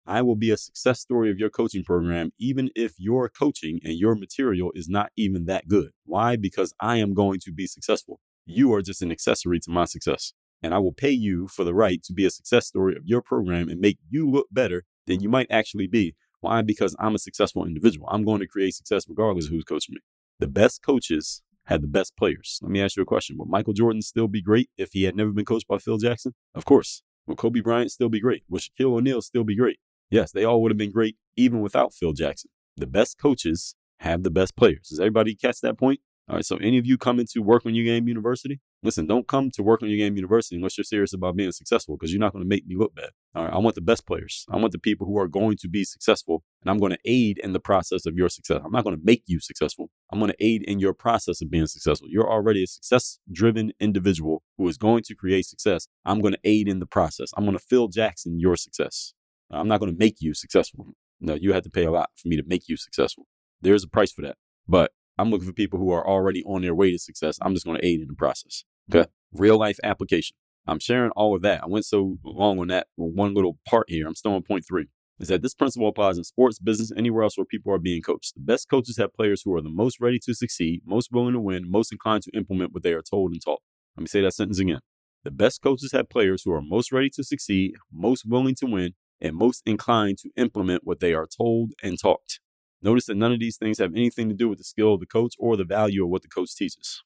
I 0.05 0.21
will 0.21 0.35
be 0.35 0.51
a 0.51 0.57
success 0.57 0.99
story 0.99 1.29
of 1.29 1.37
your 1.37 1.49
coaching 1.49 1.83
program, 1.83 2.31
even 2.39 2.69
if 2.75 2.93
your 2.97 3.29
coaching 3.29 3.79
and 3.83 3.93
your 3.93 4.15
material 4.15 4.71
is 4.75 4.89
not 4.89 5.11
even 5.15 5.45
that 5.45 5.67
good. 5.67 5.91
Why? 6.05 6.35
Because 6.35 6.73
I 6.79 6.97
am 6.97 7.13
going 7.13 7.39
to 7.41 7.51
be 7.51 7.67
successful. 7.67 8.19
You 8.45 8.73
are 8.73 8.81
just 8.81 9.01
an 9.01 9.11
accessory 9.11 9.59
to 9.61 9.71
my 9.71 9.85
success. 9.85 10.33
And 10.63 10.73
I 10.73 10.79
will 10.79 10.93
pay 10.93 11.11
you 11.11 11.47
for 11.47 11.63
the 11.63 11.73
right 11.73 12.03
to 12.03 12.13
be 12.13 12.25
a 12.25 12.29
success 12.29 12.67
story 12.67 12.95
of 12.95 13.05
your 13.05 13.21
program 13.21 13.69
and 13.69 13.79
make 13.79 13.97
you 14.09 14.29
look 14.29 14.47
better 14.51 14.83
than 15.07 15.21
you 15.21 15.29
might 15.29 15.47
actually 15.49 15.87
be 15.87 16.15
why? 16.41 16.63
Because 16.63 16.95
I'm 16.99 17.15
a 17.15 17.19
successful 17.19 17.65
individual. 17.65 18.07
I'm 18.11 18.25
going 18.25 18.39
to 18.39 18.47
create 18.47 18.73
success 18.73 19.05
regardless 19.07 19.45
of 19.45 19.51
who's 19.51 19.63
coaching 19.63 19.93
me. 19.93 20.01
The 20.39 20.47
best 20.47 20.81
coaches 20.81 21.43
had 21.65 21.81
the 21.81 21.87
best 21.87 22.17
players. 22.17 22.59
Let 22.63 22.71
me 22.71 22.81
ask 22.81 22.97
you 22.97 23.03
a 23.03 23.05
question. 23.05 23.37
Would 23.37 23.47
Michael 23.47 23.73
Jordan 23.73 24.01
still 24.01 24.27
be 24.27 24.41
great 24.41 24.69
if 24.75 24.89
he 24.93 25.03
had 25.03 25.15
never 25.15 25.31
been 25.31 25.45
coached 25.45 25.67
by 25.67 25.77
Phil 25.77 25.99
Jackson? 25.99 26.33
Of 26.55 26.65
course. 26.65 27.03
Would 27.27 27.37
Kobe 27.37 27.61
Bryant 27.61 27.91
still 27.91 28.09
be 28.09 28.19
great? 28.19 28.43
Would 28.49 28.63
Shaquille 28.63 28.97
O'Neal 28.97 29.21
still 29.21 29.43
be 29.43 29.55
great? 29.55 29.77
Yes, 30.11 30.31
they 30.31 30.43
all 30.43 30.61
would 30.61 30.71
have 30.71 30.77
been 30.77 30.91
great 30.91 31.15
even 31.35 31.61
without 31.61 31.93
Phil 31.93 32.13
Jackson. 32.13 32.51
The 32.77 32.85
best 32.85 33.17
coaches 33.17 33.75
have 33.99 34.23
the 34.23 34.29
best 34.29 34.55
players. 34.55 34.89
Does 34.89 34.99
everybody 34.99 35.33
catch 35.35 35.61
that 35.61 35.77
point? 35.79 36.01
All 36.29 36.35
right, 36.35 36.45
so 36.45 36.55
any 36.57 36.77
of 36.77 36.85
you 36.85 36.97
coming 36.97 37.25
to 37.31 37.39
Work 37.41 37.65
on 37.65 37.75
Your 37.75 37.83
Game 37.83 38.07
University, 38.07 38.61
listen, 38.83 39.05
don't 39.05 39.27
come 39.27 39.51
to 39.51 39.63
Work 39.63 39.83
on 39.83 39.89
Your 39.89 39.97
Game 39.97 40.15
University 40.15 40.55
unless 40.55 40.77
you're 40.77 40.85
serious 40.85 41.13
about 41.13 41.35
being 41.35 41.51
successful 41.51 41.97
because 41.97 42.13
you're 42.13 42.21
not 42.21 42.31
going 42.31 42.43
to 42.43 42.47
make 42.47 42.65
me 42.65 42.75
look 42.77 42.95
bad. 42.95 43.09
All 43.35 43.43
right, 43.43 43.53
I 43.53 43.57
want 43.57 43.75
the 43.75 43.81
best 43.81 44.05
players. 44.05 44.45
I 44.49 44.57
want 44.57 44.71
the 44.71 44.79
people 44.79 45.07
who 45.07 45.17
are 45.17 45.27
going 45.27 45.57
to 45.57 45.67
be 45.67 45.83
successful, 45.83 46.43
and 46.61 46.71
I'm 46.71 46.77
going 46.77 46.91
to 46.91 46.99
aid 47.03 47.39
in 47.39 47.53
the 47.53 47.59
process 47.59 48.05
of 48.05 48.15
your 48.15 48.29
success. 48.29 48.61
I'm 48.63 48.71
not 48.71 48.83
going 48.83 48.95
to 48.95 49.01
make 49.03 49.23
you 49.25 49.39
successful. 49.39 49.89
I'm 50.11 50.19
going 50.19 50.31
to 50.31 50.45
aid 50.45 50.63
in 50.63 50.79
your 50.79 50.93
process 50.93 51.41
of 51.41 51.51
being 51.51 51.67
successful. 51.67 52.07
You're 52.09 52.31
already 52.31 52.63
a 52.63 52.67
success 52.67 53.19
driven 53.29 53.73
individual 53.79 54.43
who 54.57 54.67
is 54.69 54.77
going 54.77 55.03
to 55.03 55.15
create 55.15 55.47
success. 55.47 55.87
I'm 56.05 56.21
going 56.21 56.33
to 56.33 56.39
aid 56.43 56.67
in 56.69 56.79
the 56.79 56.85
process. 56.85 57.31
I'm 57.35 57.43
going 57.43 57.57
to 57.57 57.63
Phil 57.63 57.87
Jackson 57.89 58.39
your 58.39 58.55
success. 58.55 59.13
I'm 59.51 59.67
not 59.67 59.79
going 59.79 59.91
to 59.91 59.97
make 59.97 60.17
you 60.19 60.33
successful. 60.33 60.87
No, 61.19 61.35
you 61.35 61.53
had 61.53 61.63
to 61.63 61.69
pay 61.69 61.85
a 61.85 61.91
lot 61.91 62.09
for 62.15 62.27
me 62.27 62.37
to 62.37 62.43
make 62.45 62.67
you 62.67 62.77
successful. 62.77 63.27
There's 63.61 63.83
a 63.83 63.87
price 63.87 64.11
for 64.11 64.21
that. 64.23 64.37
But 64.67 64.91
I'm 65.17 65.29
looking 65.29 65.47
for 65.47 65.53
people 65.53 65.77
who 65.77 65.91
are 65.91 66.07
already 66.07 66.43
on 66.43 66.61
their 66.61 66.73
way 66.73 66.91
to 66.91 66.97
success. 66.97 67.37
I'm 67.41 67.53
just 67.53 67.65
going 67.65 67.77
to 67.77 67.85
aid 67.85 68.01
in 68.01 68.07
the 68.07 68.15
process. 68.15 68.63
Okay. 68.93 69.09
Real 69.33 69.57
life 69.57 69.77
application. 69.83 70.35
I'm 70.67 70.79
sharing 70.79 71.11
all 71.11 71.35
of 71.35 71.41
that. 71.41 71.63
I 71.63 71.67
went 71.67 71.85
so 71.85 72.17
long 72.23 72.59
on 72.59 72.67
that 72.67 72.87
one 72.95 73.33
little 73.33 73.57
part 73.67 73.89
here. 73.89 74.07
I'm 74.07 74.15
still 74.15 74.33
on 74.33 74.43
point 74.43 74.65
three. 74.67 74.87
Is 75.19 75.27
that 75.27 75.43
this 75.43 75.53
principle 75.53 75.87
applies 75.87 76.17
in 76.17 76.23
sports, 76.23 76.57
business, 76.57 76.91
anywhere 76.97 77.23
else 77.23 77.37
where 77.37 77.45
people 77.45 77.71
are 77.71 77.77
being 77.77 78.01
coached. 78.01 78.33
The 78.33 78.41
best 78.41 78.67
coaches 78.69 78.97
have 78.97 79.13
players 79.13 79.43
who 79.43 79.53
are 79.53 79.61
the 79.61 79.69
most 79.69 79.99
ready 79.99 80.17
to 80.25 80.33
succeed, 80.33 80.81
most 80.83 81.09
willing 81.11 81.33
to 81.33 81.39
win, 81.39 81.69
most 81.69 81.91
inclined 81.91 82.23
to 82.23 82.31
implement 82.35 82.73
what 82.73 82.81
they 82.81 82.93
are 82.93 83.03
told 83.03 83.31
and 83.31 83.39
taught. 83.39 83.61
Let 83.95 84.01
me 84.01 84.07
say 84.07 84.21
that 84.21 84.33
sentence 84.33 84.59
again. 84.59 84.79
The 85.23 85.29
best 85.29 85.61
coaches 85.61 85.91
have 85.91 86.09
players 86.09 86.41
who 86.43 86.51
are 86.53 86.61
most 86.61 86.91
ready 86.91 87.11
to 87.11 87.23
succeed, 87.23 87.75
most 87.93 88.25
willing 88.25 88.55
to 88.55 88.65
win, 88.65 88.93
and 89.21 89.35
most 89.35 89.61
inclined 89.65 90.17
to 90.19 90.29
implement 90.35 90.83
what 90.83 90.99
they 90.99 91.13
are 91.13 91.27
told 91.27 91.73
and 91.83 91.99
taught. 91.99 92.39
Notice 92.81 93.05
that 93.05 93.15
none 93.15 93.31
of 93.31 93.39
these 93.39 93.57
things 93.57 93.77
have 93.77 93.93
anything 93.93 94.27
to 94.29 94.35
do 94.35 94.49
with 94.49 94.57
the 94.57 94.63
skill 94.63 94.95
of 94.95 94.99
the 94.99 95.05
coach 95.05 95.35
or 95.37 95.55
the 95.55 95.63
value 95.63 96.03
of 96.03 96.09
what 96.09 96.23
the 96.23 96.27
coach 96.27 96.55
teaches. 96.55 97.03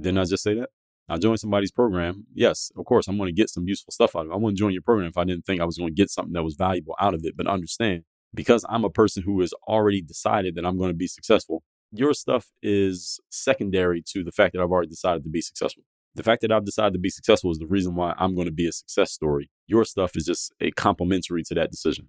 Didn't 0.00 0.18
I 0.18 0.24
just 0.24 0.44
say 0.44 0.54
that? 0.54 0.70
I 1.08 1.18
joined 1.18 1.40
somebody's 1.40 1.72
program. 1.72 2.26
Yes, 2.34 2.70
of 2.76 2.84
course, 2.84 3.08
I'm 3.08 3.16
going 3.16 3.28
to 3.28 3.32
get 3.32 3.50
some 3.50 3.66
useful 3.66 3.92
stuff 3.92 4.14
out 4.14 4.26
of 4.26 4.30
it. 4.30 4.34
I 4.34 4.36
wouldn't 4.36 4.58
join 4.58 4.72
your 4.72 4.82
program 4.82 5.08
if 5.08 5.16
I 5.16 5.24
didn't 5.24 5.46
think 5.46 5.60
I 5.60 5.64
was 5.64 5.78
going 5.78 5.88
to 5.88 5.94
get 5.94 6.10
something 6.10 6.34
that 6.34 6.44
was 6.44 6.54
valuable 6.54 6.94
out 7.00 7.14
of 7.14 7.22
it. 7.24 7.36
But 7.36 7.46
understand, 7.46 8.04
because 8.34 8.64
I'm 8.68 8.84
a 8.84 8.90
person 8.90 9.22
who 9.22 9.40
has 9.40 9.52
already 9.66 10.02
decided 10.02 10.54
that 10.54 10.66
I'm 10.66 10.78
going 10.78 10.90
to 10.90 10.96
be 10.96 11.06
successful, 11.06 11.62
your 11.90 12.12
stuff 12.12 12.50
is 12.62 13.18
secondary 13.30 14.02
to 14.12 14.22
the 14.22 14.32
fact 14.32 14.52
that 14.52 14.60
I've 14.60 14.70
already 14.70 14.90
decided 14.90 15.24
to 15.24 15.30
be 15.30 15.40
successful. 15.40 15.84
The 16.14 16.22
fact 16.22 16.42
that 16.42 16.52
I've 16.52 16.64
decided 16.64 16.94
to 16.94 16.98
be 16.98 17.10
successful 17.10 17.50
is 17.50 17.58
the 17.58 17.66
reason 17.66 17.94
why 17.94 18.14
I'm 18.18 18.34
going 18.34 18.46
to 18.46 18.52
be 18.52 18.66
a 18.66 18.72
success 18.72 19.12
story. 19.12 19.50
Your 19.66 19.84
stuff 19.84 20.16
is 20.16 20.24
just 20.24 20.52
a 20.60 20.70
complementary 20.72 21.44
to 21.44 21.54
that 21.54 21.70
decision. 21.70 22.08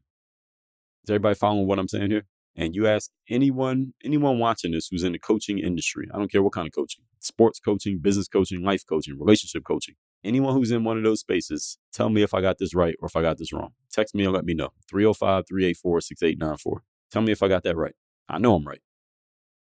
Is 1.03 1.12
everybody 1.12 1.35
following 1.35 1.67
what 1.67 1.79
I'm 1.79 1.88
saying 1.88 2.09
here? 2.12 2.25
and 2.59 2.75
you 2.75 2.88
ask 2.88 3.12
anyone 3.29 3.93
anyone 4.03 4.38
watching 4.38 4.71
this 4.71 4.88
who's 4.89 5.03
in 5.03 5.13
the 5.13 5.19
coaching 5.19 5.59
industry 5.59 6.07
i 6.13 6.17
don't 6.17 6.31
care 6.31 6.43
what 6.43 6.53
kind 6.53 6.67
of 6.67 6.73
coaching 6.73 7.03
sports 7.19 7.59
coaching 7.59 7.99
business 7.99 8.27
coaching 8.27 8.63
life 8.63 8.83
coaching 8.88 9.17
relationship 9.17 9.63
coaching 9.63 9.95
anyone 10.23 10.53
who's 10.53 10.71
in 10.71 10.83
one 10.83 10.97
of 10.97 11.03
those 11.03 11.21
spaces 11.21 11.77
tell 11.93 12.09
me 12.09 12.21
if 12.21 12.33
i 12.33 12.41
got 12.41 12.57
this 12.57 12.75
right 12.75 12.95
or 13.01 13.07
if 13.07 13.15
i 13.15 13.21
got 13.21 13.38
this 13.38 13.53
wrong 13.53 13.71
text 13.91 14.13
me 14.13 14.23
and 14.25 14.33
let 14.33 14.45
me 14.45 14.53
know 14.53 14.69
305-384-6894 14.91 16.57
tell 17.12 17.21
me 17.21 17.31
if 17.31 17.41
i 17.41 17.47
got 17.47 17.63
that 17.63 17.77
right 17.77 17.95
i 18.27 18.38
know 18.38 18.55
i'm 18.55 18.67
right 18.67 18.81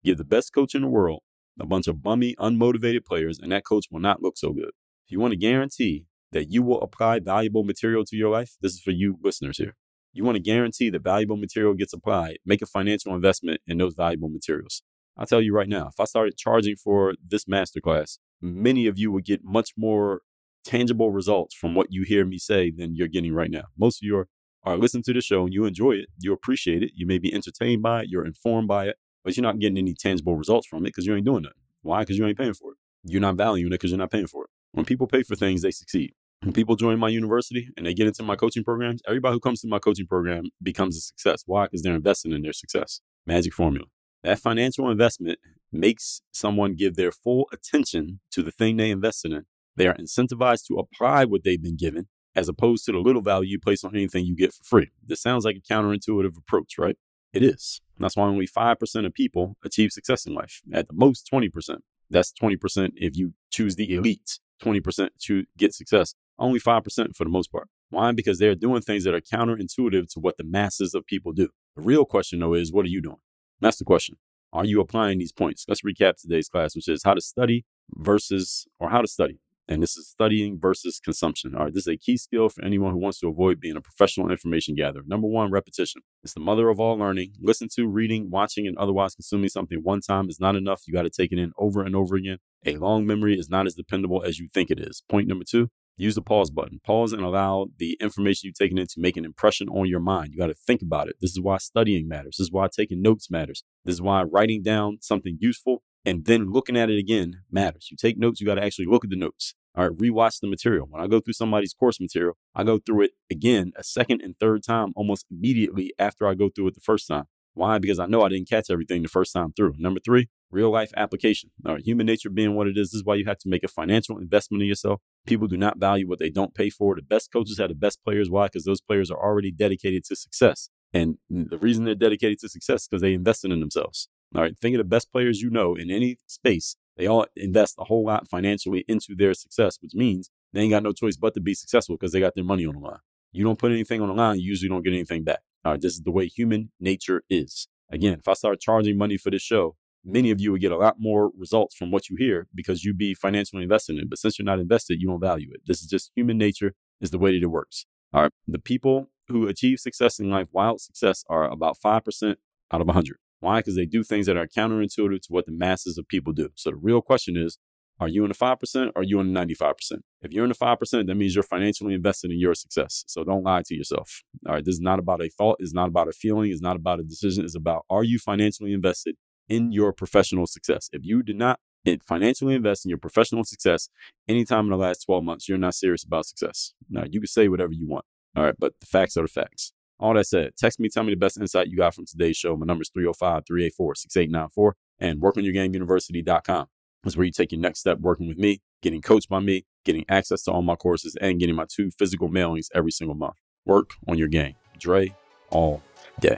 give 0.04 0.18
the 0.18 0.24
best 0.24 0.54
coach 0.54 0.74
in 0.74 0.82
the 0.82 0.88
world 0.88 1.22
a 1.60 1.66
bunch 1.66 1.88
of 1.88 2.02
bummy 2.02 2.36
unmotivated 2.40 3.06
players 3.06 3.40
and 3.40 3.52
that 3.52 3.66
coach 3.66 3.86
will 3.92 4.00
not 4.00 4.22
look 4.22 4.38
so 4.38 4.52
good. 4.54 4.72
If 5.06 5.12
you 5.12 5.20
want 5.20 5.32
to 5.32 5.38
guarantee 5.38 6.06
that 6.32 6.52
you 6.52 6.62
will 6.62 6.82
apply 6.82 7.20
valuable 7.20 7.64
material 7.64 8.06
to 8.06 8.16
your 8.16 8.30
life 8.30 8.56
this 8.62 8.74
is 8.74 8.82
for 8.82 8.92
you 8.92 9.18
listeners 9.24 9.58
here. 9.58 9.76
You 10.14 10.24
want 10.24 10.36
to 10.36 10.42
guarantee 10.42 10.90
that 10.90 11.04
valuable 11.04 11.38
material 11.38 11.74
gets 11.76 11.94
applied, 11.94 12.40
make 12.46 12.62
a 12.62 12.66
financial 12.66 13.14
investment 13.14 13.62
in 13.68 13.78
those 13.78 13.94
valuable 13.94 14.30
materials. 14.30 14.82
I'll 15.18 15.26
tell 15.26 15.42
you 15.42 15.54
right 15.54 15.68
now, 15.68 15.88
if 15.88 16.00
I 16.00 16.06
started 16.06 16.38
charging 16.38 16.76
for 16.76 17.14
this 17.26 17.46
masterclass, 17.46 18.18
many 18.42 18.88
of 18.88 18.98
you 18.98 19.12
would 19.12 19.26
get 19.26 19.44
much 19.44 19.72
more 19.78 20.22
tangible 20.64 21.12
results 21.12 21.56
from 21.56 21.76
what 21.76 21.88
you 21.92 22.04
hear 22.04 22.26
me 22.26 22.38
say 22.38 22.72
than 22.72 22.96
you're 22.96 23.08
getting 23.08 23.34
right 23.34 23.52
now. 23.52 23.66
Most 23.78 24.02
of 24.02 24.06
you 24.06 24.18
are, 24.18 24.28
are 24.64 24.78
listening 24.78 25.04
to 25.04 25.14
the 25.14 25.22
show 25.22 25.44
and 25.44 25.54
you 25.54 25.66
enjoy 25.66 25.94
it, 25.94 26.08
you 26.20 26.34
appreciate 26.34 26.84
it, 26.84 26.92
you 26.96 27.06
may 27.06 27.18
be 27.18 27.34
entertained 27.34 27.82
by 27.82 28.02
it, 28.02 28.08
you're 28.10 28.26
informed 28.26 28.68
by 28.68 28.88
it, 28.88 28.96
but 29.30 29.38
you're 29.38 29.44
not 29.44 29.60
getting 29.60 29.78
any 29.78 29.94
tangible 29.94 30.36
results 30.36 30.66
from 30.66 30.80
it 30.80 30.86
because 30.86 31.06
you 31.06 31.16
ain't 31.16 31.24
doing 31.24 31.44
nothing. 31.44 31.62
Why? 31.84 32.00
Because 32.00 32.18
you 32.18 32.26
ain't 32.26 32.36
paying 32.36 32.56
for 32.56 32.72
it. 32.72 32.78
You're 33.04 33.22
not 33.22 33.36
valuing 33.36 33.68
it 33.72 33.76
because 33.76 33.92
you're 33.92 34.00
not 34.00 34.10
paying 34.10 34.26
for 34.26 34.46
it. 34.46 34.50
When 34.72 34.86
people 34.86 35.06
pay 35.06 35.22
for 35.22 35.36
things, 35.36 35.62
they 35.62 35.70
succeed. 35.70 36.16
When 36.42 36.52
people 36.52 36.76
join 36.76 36.98
my 36.98 37.10
university 37.10 37.70
and 37.78 37.86
they 37.86 37.94
get 37.94 38.08
into 38.08 38.24
my 38.24 38.36
coaching 38.36 38.64
programs, 38.64 39.04
everybody 39.08 39.34
who 39.34 39.40
comes 39.40 39.62
to 39.62 39.68
my 39.68 39.78
coaching 39.78 40.08
program 40.08 40.46
becomes 40.64 40.98
a 40.98 41.02
success. 41.02 41.44
Why? 41.46 41.66
Because 41.66 41.84
they're 41.84 41.94
investing 41.94 42.32
in 42.32 42.42
their 42.42 42.54
success. 42.54 43.02
Magic 43.28 43.54
formula. 43.54 43.86
That 44.24 44.40
financial 44.40 44.90
investment 44.90 45.38
makes 45.72 46.24
someone 46.32 46.74
give 46.74 46.96
their 46.96 47.12
full 47.12 47.48
attention 47.54 48.22
to 48.32 48.42
the 48.42 48.50
thing 48.50 48.78
they 48.78 48.90
invested 48.90 49.32
in. 49.32 49.46
They 49.76 49.86
are 49.86 49.94
incentivized 49.94 50.66
to 50.70 50.80
apply 50.80 51.26
what 51.26 51.44
they've 51.44 51.62
been 51.62 51.78
given 51.78 52.08
as 52.36 52.50
opposed 52.50 52.84
to 52.86 52.94
the 52.94 52.98
little 52.98 53.22
value 53.22 53.52
you 53.52 53.60
place 53.60 53.84
on 53.84 53.96
anything 53.96 54.26
you 54.26 54.36
get 54.36 54.54
for 54.54 54.64
free. 54.64 54.90
This 55.06 55.22
sounds 55.22 55.46
like 55.46 55.58
a 55.58 55.74
counterintuitive 55.74 56.36
approach, 56.36 56.80
right? 56.80 56.98
It 57.34 57.44
is. 57.44 57.82
That's 57.98 58.16
why 58.16 58.26
only 58.26 58.48
5% 58.48 59.06
of 59.06 59.14
people 59.14 59.58
achieve 59.64 59.92
success 59.92 60.26
in 60.26 60.34
life. 60.34 60.62
At 60.74 60.88
the 60.88 60.94
most, 60.94 61.30
20%. 61.32 61.80
That's 62.10 62.34
20% 62.34 62.92
if 62.96 63.16
you 63.16 63.34
choose 63.52 63.76
the 63.76 63.94
elite, 63.94 64.40
20% 64.64 65.10
to 65.26 65.46
get 65.58 65.74
success. 65.74 66.16
Only 66.40 66.60
5% 66.60 67.16
for 67.16 67.24
the 67.24 67.30
most 67.30 67.52
part. 67.52 67.68
Why? 67.90 68.12
Because 68.12 68.40
they're 68.40 68.56
doing 68.56 68.82
things 68.82 69.04
that 69.04 69.14
are 69.14 69.22
counterintuitive 69.22 70.12
to 70.14 70.20
what 70.20 70.38
the 70.38 70.44
masses 70.44 70.94
of 70.96 71.06
people 71.06 71.34
do. 71.34 71.50
The 71.76 71.82
real 71.82 72.06
question, 72.06 72.40
though, 72.40 72.54
is 72.54 72.72
what 72.72 72.86
are 72.86 72.90
you 72.90 73.02
doing? 73.02 73.18
That's 73.60 73.78
the 73.78 73.86
question. 73.86 74.18
Are 74.54 74.66
you 74.66 74.80
applying 74.80 75.20
these 75.20 75.32
points? 75.32 75.66
Let's 75.68 75.82
recap 75.82 76.16
today's 76.16 76.50
class, 76.50 76.76
which 76.76 76.88
is 76.88 77.04
how 77.04 77.14
to 77.14 77.22
study 77.22 77.66
versus, 77.94 78.68
or 78.80 78.90
how 78.90 79.02
to 79.02 79.08
study. 79.08 79.40
And 79.70 79.84
this 79.84 79.96
is 79.96 80.10
studying 80.10 80.58
versus 80.60 81.00
consumption. 81.00 81.54
All 81.54 81.66
right, 81.66 81.74
this 81.74 81.86
is 81.86 81.94
a 81.94 81.96
key 81.96 82.18
skill 82.18 82.50
for 82.50 82.66
anyone 82.66 82.92
who 82.92 82.98
wants 82.98 83.20
to 83.20 83.28
avoid 83.28 83.60
being 83.60 83.78
a 83.78 83.82
professional 83.82 84.32
information 84.32 84.74
gatherer. 84.74 85.04
Number 85.06 85.28
one, 85.28 85.52
repetition. 85.52 86.02
It's 86.24 86.34
the 86.34 86.40
mother 86.40 86.70
of 86.70 86.80
all 86.80 86.98
learning. 86.98 87.34
Listen 87.40 87.68
to, 87.76 87.88
reading, 87.88 88.32
watching, 88.32 88.66
and 88.66 88.76
otherwise 88.80 89.14
consuming 89.14 89.50
something 89.50 89.82
one 89.84 90.02
time 90.02 90.28
is 90.28 90.40
not 90.40 90.56
enough. 90.56 90.82
You 90.88 90.94
got 90.94 91.04
to 91.04 91.12
take 91.12 91.32
it 91.32 91.38
in 91.38 91.52
over 91.60 91.84
and 91.84 91.96
over 91.96 92.16
again. 92.16 92.40
A 92.66 92.78
long 92.78 93.06
memory 93.06 93.38
is 93.38 93.48
not 93.48 93.68
as 93.68 93.76
dependable 93.76 94.24
as 94.26 94.40
you 94.40 94.50
think 94.52 94.72
it 94.72 94.80
is. 94.80 95.04
Point 95.08 95.28
number 95.28 95.46
two, 95.48 95.70
use 95.98 96.16
the 96.16 96.24
pause 96.24 96.50
button. 96.50 96.80
Pause 96.84 97.14
and 97.14 97.22
allow 97.24 97.68
the 97.78 97.96
information 98.02 98.48
you've 98.48 98.56
taken 98.56 98.80
in 98.80 98.88
to 98.88 99.00
make 99.00 99.18
an 99.18 99.26
impression 99.26 99.70
on 99.70 99.88
your 99.88 100.00
mind. 100.00 100.32
You 100.32 100.40
got 100.40 100.48
to 100.48 100.56
think 100.56 100.82
about 100.82 101.10
it. 101.10 101.18
This 101.22 101.32
is 101.32 101.42
why 101.42 101.58
studying 101.58 102.08
matters. 102.08 102.38
This 102.40 102.48
is 102.48 102.52
why 102.52 102.70
taking 102.76 103.04
notes 103.04 103.30
matters. 103.30 103.64
This 103.86 103.94
is 103.94 104.02
why 104.02 104.24
writing 104.24 104.64
down 104.64 104.98
something 105.02 105.38
useful 105.40 105.84
and 106.06 106.26
then 106.26 106.52
looking 106.52 106.78
at 106.78 106.90
it 106.90 106.98
again 106.98 107.42
matters. 107.52 107.90
You 107.92 107.98
take 107.98 108.18
notes, 108.18 108.42
you 108.42 108.48
got 108.48 108.56
to 108.56 108.64
actually 108.64 108.86
look 108.86 109.04
at 109.04 109.10
the 109.10 109.16
notes. 109.16 109.54
All 109.76 109.88
right, 109.88 109.98
rewatch 109.98 110.40
the 110.42 110.48
material. 110.48 110.88
When 110.90 111.02
I 111.02 111.08
go 111.08 111.20
through 111.20 111.34
somebody's 111.34 111.74
course 111.74 112.00
material, 112.00 112.38
I 112.56 112.64
go 112.64 112.80
through 112.80 113.04
it 113.04 113.12
again 113.30 113.72
a 113.76 113.84
second 113.84 114.22
and 114.22 114.38
third 114.38 114.64
time 114.64 114.94
almost 114.96 115.26
immediately 115.32 115.94
after 116.00 116.28
I 116.28 116.34
go 116.34 116.50
through 116.50 116.68
it 116.68 116.76
the 116.76 116.82
first 116.82 117.08
time. 117.08 117.26
Why? 117.54 117.78
Because 117.78 118.00
I 118.00 118.06
know 118.06 118.22
I 118.22 118.30
didn't 118.30 118.50
catch 118.50 118.70
everything 118.70 119.02
the 119.02 119.10
first 119.10 119.34
time 119.34 119.54
through. 119.54 119.76
Number 119.78 120.00
three, 120.00 120.30
real 120.52 120.72
life 120.72 120.92
application. 120.96 121.52
All 121.66 121.74
right, 121.74 121.84
human 121.84 122.06
nature 122.06 122.30
being 122.30 122.56
what 122.56 122.68
it 122.68 122.78
is, 122.78 122.92
this 122.92 122.96
is 122.96 123.04
why 123.04 123.16
you 123.16 123.26
have 123.26 123.38
to 123.40 123.50
make 123.50 123.64
a 123.64 123.68
financial 123.68 124.18
investment 124.18 124.62
in 124.62 124.68
yourself. 124.70 125.02
People 125.26 125.48
do 125.48 125.58
not 125.58 125.78
value 125.78 126.08
what 126.08 126.20
they 126.20 126.30
don't 126.30 126.54
pay 126.54 126.70
for. 126.70 126.96
The 126.96 127.02
best 127.02 127.32
coaches 127.32 127.58
have 127.60 127.70
the 127.70 127.76
best 127.76 128.04
players. 128.04 128.30
Why? 128.30 128.46
Because 128.46 128.66
those 128.66 128.82
players 128.82 129.12
are 129.12 129.22
already 129.22 129.52
dedicated 129.52 130.04
to 130.06 130.16
success. 130.16 130.70
And 130.94 131.18
the 131.30 131.58
reason 131.58 131.86
they're 131.86 131.96
dedicated 131.96 132.40
to 132.40 132.50
success 132.50 132.84
is 132.84 132.88
because 132.88 133.02
they 133.02 133.14
invested 133.14 133.52
in 133.52 133.60
themselves. 133.60 134.08
All 134.36 134.42
right, 134.42 134.58
think 134.58 134.76
of 134.76 134.80
the 134.80 134.84
best 134.84 135.12
players 135.12 135.42
you 135.42 135.50
know 135.50 135.76
in 135.76 135.90
any 135.90 136.18
space 136.28 136.76
they 137.00 137.08
all 137.08 137.26
invest 137.38 137.76
a 137.80 137.86
whole 137.86 138.06
lot 138.06 138.28
financially 138.28 138.84
into 138.88 139.16
their 139.16 139.34
success, 139.34 139.78
which 139.82 139.94
means 139.96 140.30
they 140.52 140.60
ain't 140.62 140.72
got 140.72 140.84
no 140.84 140.92
choice 140.92 141.16
but 141.16 141.34
to 141.36 141.40
be 141.40 141.54
successful 141.54 141.96
because 141.96 142.12
they 142.12 142.20
got 142.20 142.36
their 142.36 142.44
money 142.44 142.66
on 142.66 142.74
the 142.74 142.80
line. 142.82 143.00
You 143.32 143.46
don't 143.46 143.58
put 143.58 143.72
anything 143.72 144.02
on 144.02 144.10
the 144.10 144.14
line, 144.14 144.40
you 144.40 144.50
usually 144.50 144.68
don't 144.68 144.84
get 144.84 144.92
anything 144.92 145.24
back. 145.24 145.40
All 145.64 145.72
right, 145.72 145.82
this 145.82 145.94
is 145.94 146.02
the 146.02 146.12
way 146.12 146.28
human 146.28 146.72
nature 146.78 147.24
is. 147.30 147.70
Again, 147.90 148.20
if 148.20 148.28
I 148.28 148.34
start 148.34 148.60
charging 148.60 148.98
money 148.98 149.16
for 149.16 149.32
this 149.32 149.42
show, 149.42 149.78
many 150.04 150.30
of 150.30 150.42
you 150.42 150.52
would 150.52 150.62
get 150.62 150.74
a 150.74 150.78
lot 150.78 150.98
more 151.00 151.32
results 151.38 151.74
from 151.74 151.90
what 151.90 152.10
you 152.10 152.18
hear 152.18 152.48
because 152.54 152.84
you'd 152.84 152.98
be 152.98 153.14
financially 153.14 153.64
invested 153.64 153.96
in 153.96 154.04
it. 154.04 154.10
But 154.10 154.20
since 154.20 154.38
you're 154.38 154.46
not 154.46 154.60
invested, 154.60 155.00
you 155.00 155.08
don't 155.08 155.22
value 155.22 155.50
it. 155.54 155.62
This 155.66 155.82
is 155.82 155.88
just 155.88 156.12
human 156.16 156.38
nature, 156.38 156.74
is 157.00 157.12
the 157.12 157.18
way 157.18 157.32
that 157.32 157.44
it 157.44 157.48
works. 157.48 157.86
All 158.14 158.24
right. 158.24 158.32
The 158.46 158.60
people 158.60 159.10
who 159.30 159.48
achieve 159.48 159.80
success 159.80 160.20
in 160.20 160.30
life, 160.30 160.48
wild 160.52 160.82
success, 160.82 161.24
are 161.30 161.50
about 161.50 161.78
5% 161.84 162.36
out 162.72 162.82
of 162.82 162.88
100. 162.88 163.18
Why? 163.40 163.60
Because 163.60 163.76
they 163.76 163.86
do 163.86 164.04
things 164.04 164.26
that 164.26 164.38
are 164.38 164.48
counterintuitive 164.48 165.22
to 165.22 165.34
what 165.34 165.46
the 165.46 165.52
masses 165.52 165.98
of 165.98 166.08
people 166.08 166.34
do. 166.34 166.50
So 166.56 166.72
the 166.72 166.76
real 166.76 167.02
question 167.02 167.38
is, 167.38 167.58
are 168.02 168.08
you 168.08 168.24
in 168.24 168.30
the 168.30 168.36
5% 168.36 168.92
or 168.96 169.02
are 169.02 169.04
you 169.04 169.20
in 169.20 169.34
the 169.34 169.40
95%? 169.40 169.74
If 170.22 170.32
you're 170.32 170.46
in 170.46 170.50
the 170.50 170.56
5%, 170.56 171.08
that 171.08 171.16
means 171.16 171.36
you're 171.36 171.44
financially 171.44 171.94
invested 171.94 172.32
in 172.32 172.40
your 172.40 172.56
success. 172.56 173.04
So 173.08 173.26
don't 173.26 173.44
lie 173.44 173.62
to 173.66 173.76
yourself. 173.76 174.24
All 174.48 174.54
right. 174.54 174.64
This 174.64 174.76
is 174.76 174.82
not 174.82 175.00
about 175.00 175.22
a 175.22 175.30
thought. 175.30 175.58
It's 175.60 175.74
not 175.74 175.90
about 175.90 176.08
a 176.08 176.14
feeling. 176.14 176.50
It's 176.50 176.62
not 176.62 176.78
about 176.78 177.02
a 177.02 177.04
decision. 177.04 177.44
It's 177.44 177.56
about 177.56 177.84
are 177.90 178.06
you 178.06 178.18
financially 178.18 178.72
invested 178.72 179.16
in 179.50 179.74
your 179.74 179.92
professional 179.92 180.48
success? 180.48 180.90
If 180.94 181.02
you 181.04 181.24
did 181.24 181.36
not 181.36 181.60
financially 182.08 182.56
invest 182.56 182.86
in 182.86 182.90
your 182.90 183.00
professional 183.00 183.44
success 183.44 183.90
anytime 184.30 184.66
in 184.66 184.72
the 184.72 184.78
last 184.78 185.06
12 185.06 185.24
months, 185.24 185.50
you're 185.50 185.58
not 185.58 185.76
serious 185.76 186.06
about 186.06 186.26
success. 186.26 186.74
Now, 186.90 187.04
you 187.10 187.20
can 187.20 187.28
say 187.28 187.50
whatever 187.50 187.74
you 187.74 187.88
want. 187.88 188.06
All 188.34 188.44
right. 188.44 188.56
But 188.58 188.76
the 188.80 188.86
facts 188.86 189.18
are 189.18 189.24
the 189.24 189.28
facts. 189.28 189.74
All 190.00 190.14
that 190.14 190.26
said, 190.26 190.52
text 190.58 190.80
me, 190.80 190.90
tell 190.90 191.04
me 191.04 191.14
the 191.14 191.18
best 191.18 191.38
insight 191.38 191.68
you 191.68 191.78
got 191.78 191.94
from 191.94 192.06
today's 192.06 192.38
show. 192.38 192.56
My 192.56 192.66
number 192.66 192.84
is 192.84 192.90
305 192.90 193.44
384 193.46 193.96
6894 193.96 194.76
and 195.00 195.22
workonyourgameuniversity.com 195.22 196.68
is 197.06 197.18
where 197.18 197.26
you 197.26 197.32
take 197.32 197.52
your 197.52 197.62
next 197.62 197.80
step 197.80 198.00
working 198.00 198.28
with 198.28 198.38
me, 198.38 198.62
getting 198.82 199.02
coached 199.02 199.30
by 199.30 199.40
me, 199.40 199.66
getting 199.86 200.06
access 200.10 200.44
to 200.44 200.52
all 200.52 200.62
my 200.62 200.76
courses, 200.76 201.16
and 201.22 201.40
getting 201.40 201.56
my 201.56 201.66
two 201.70 201.92
physical 201.92 202.30
mailings 202.30 202.68
every 202.74 202.92
single 202.92 203.16
month. 203.16 203.36
Work 203.66 203.92
on 204.08 204.18
your 204.18 204.28
game. 204.28 204.56
Dre, 204.78 205.16
all 205.50 205.82
day. 206.20 206.38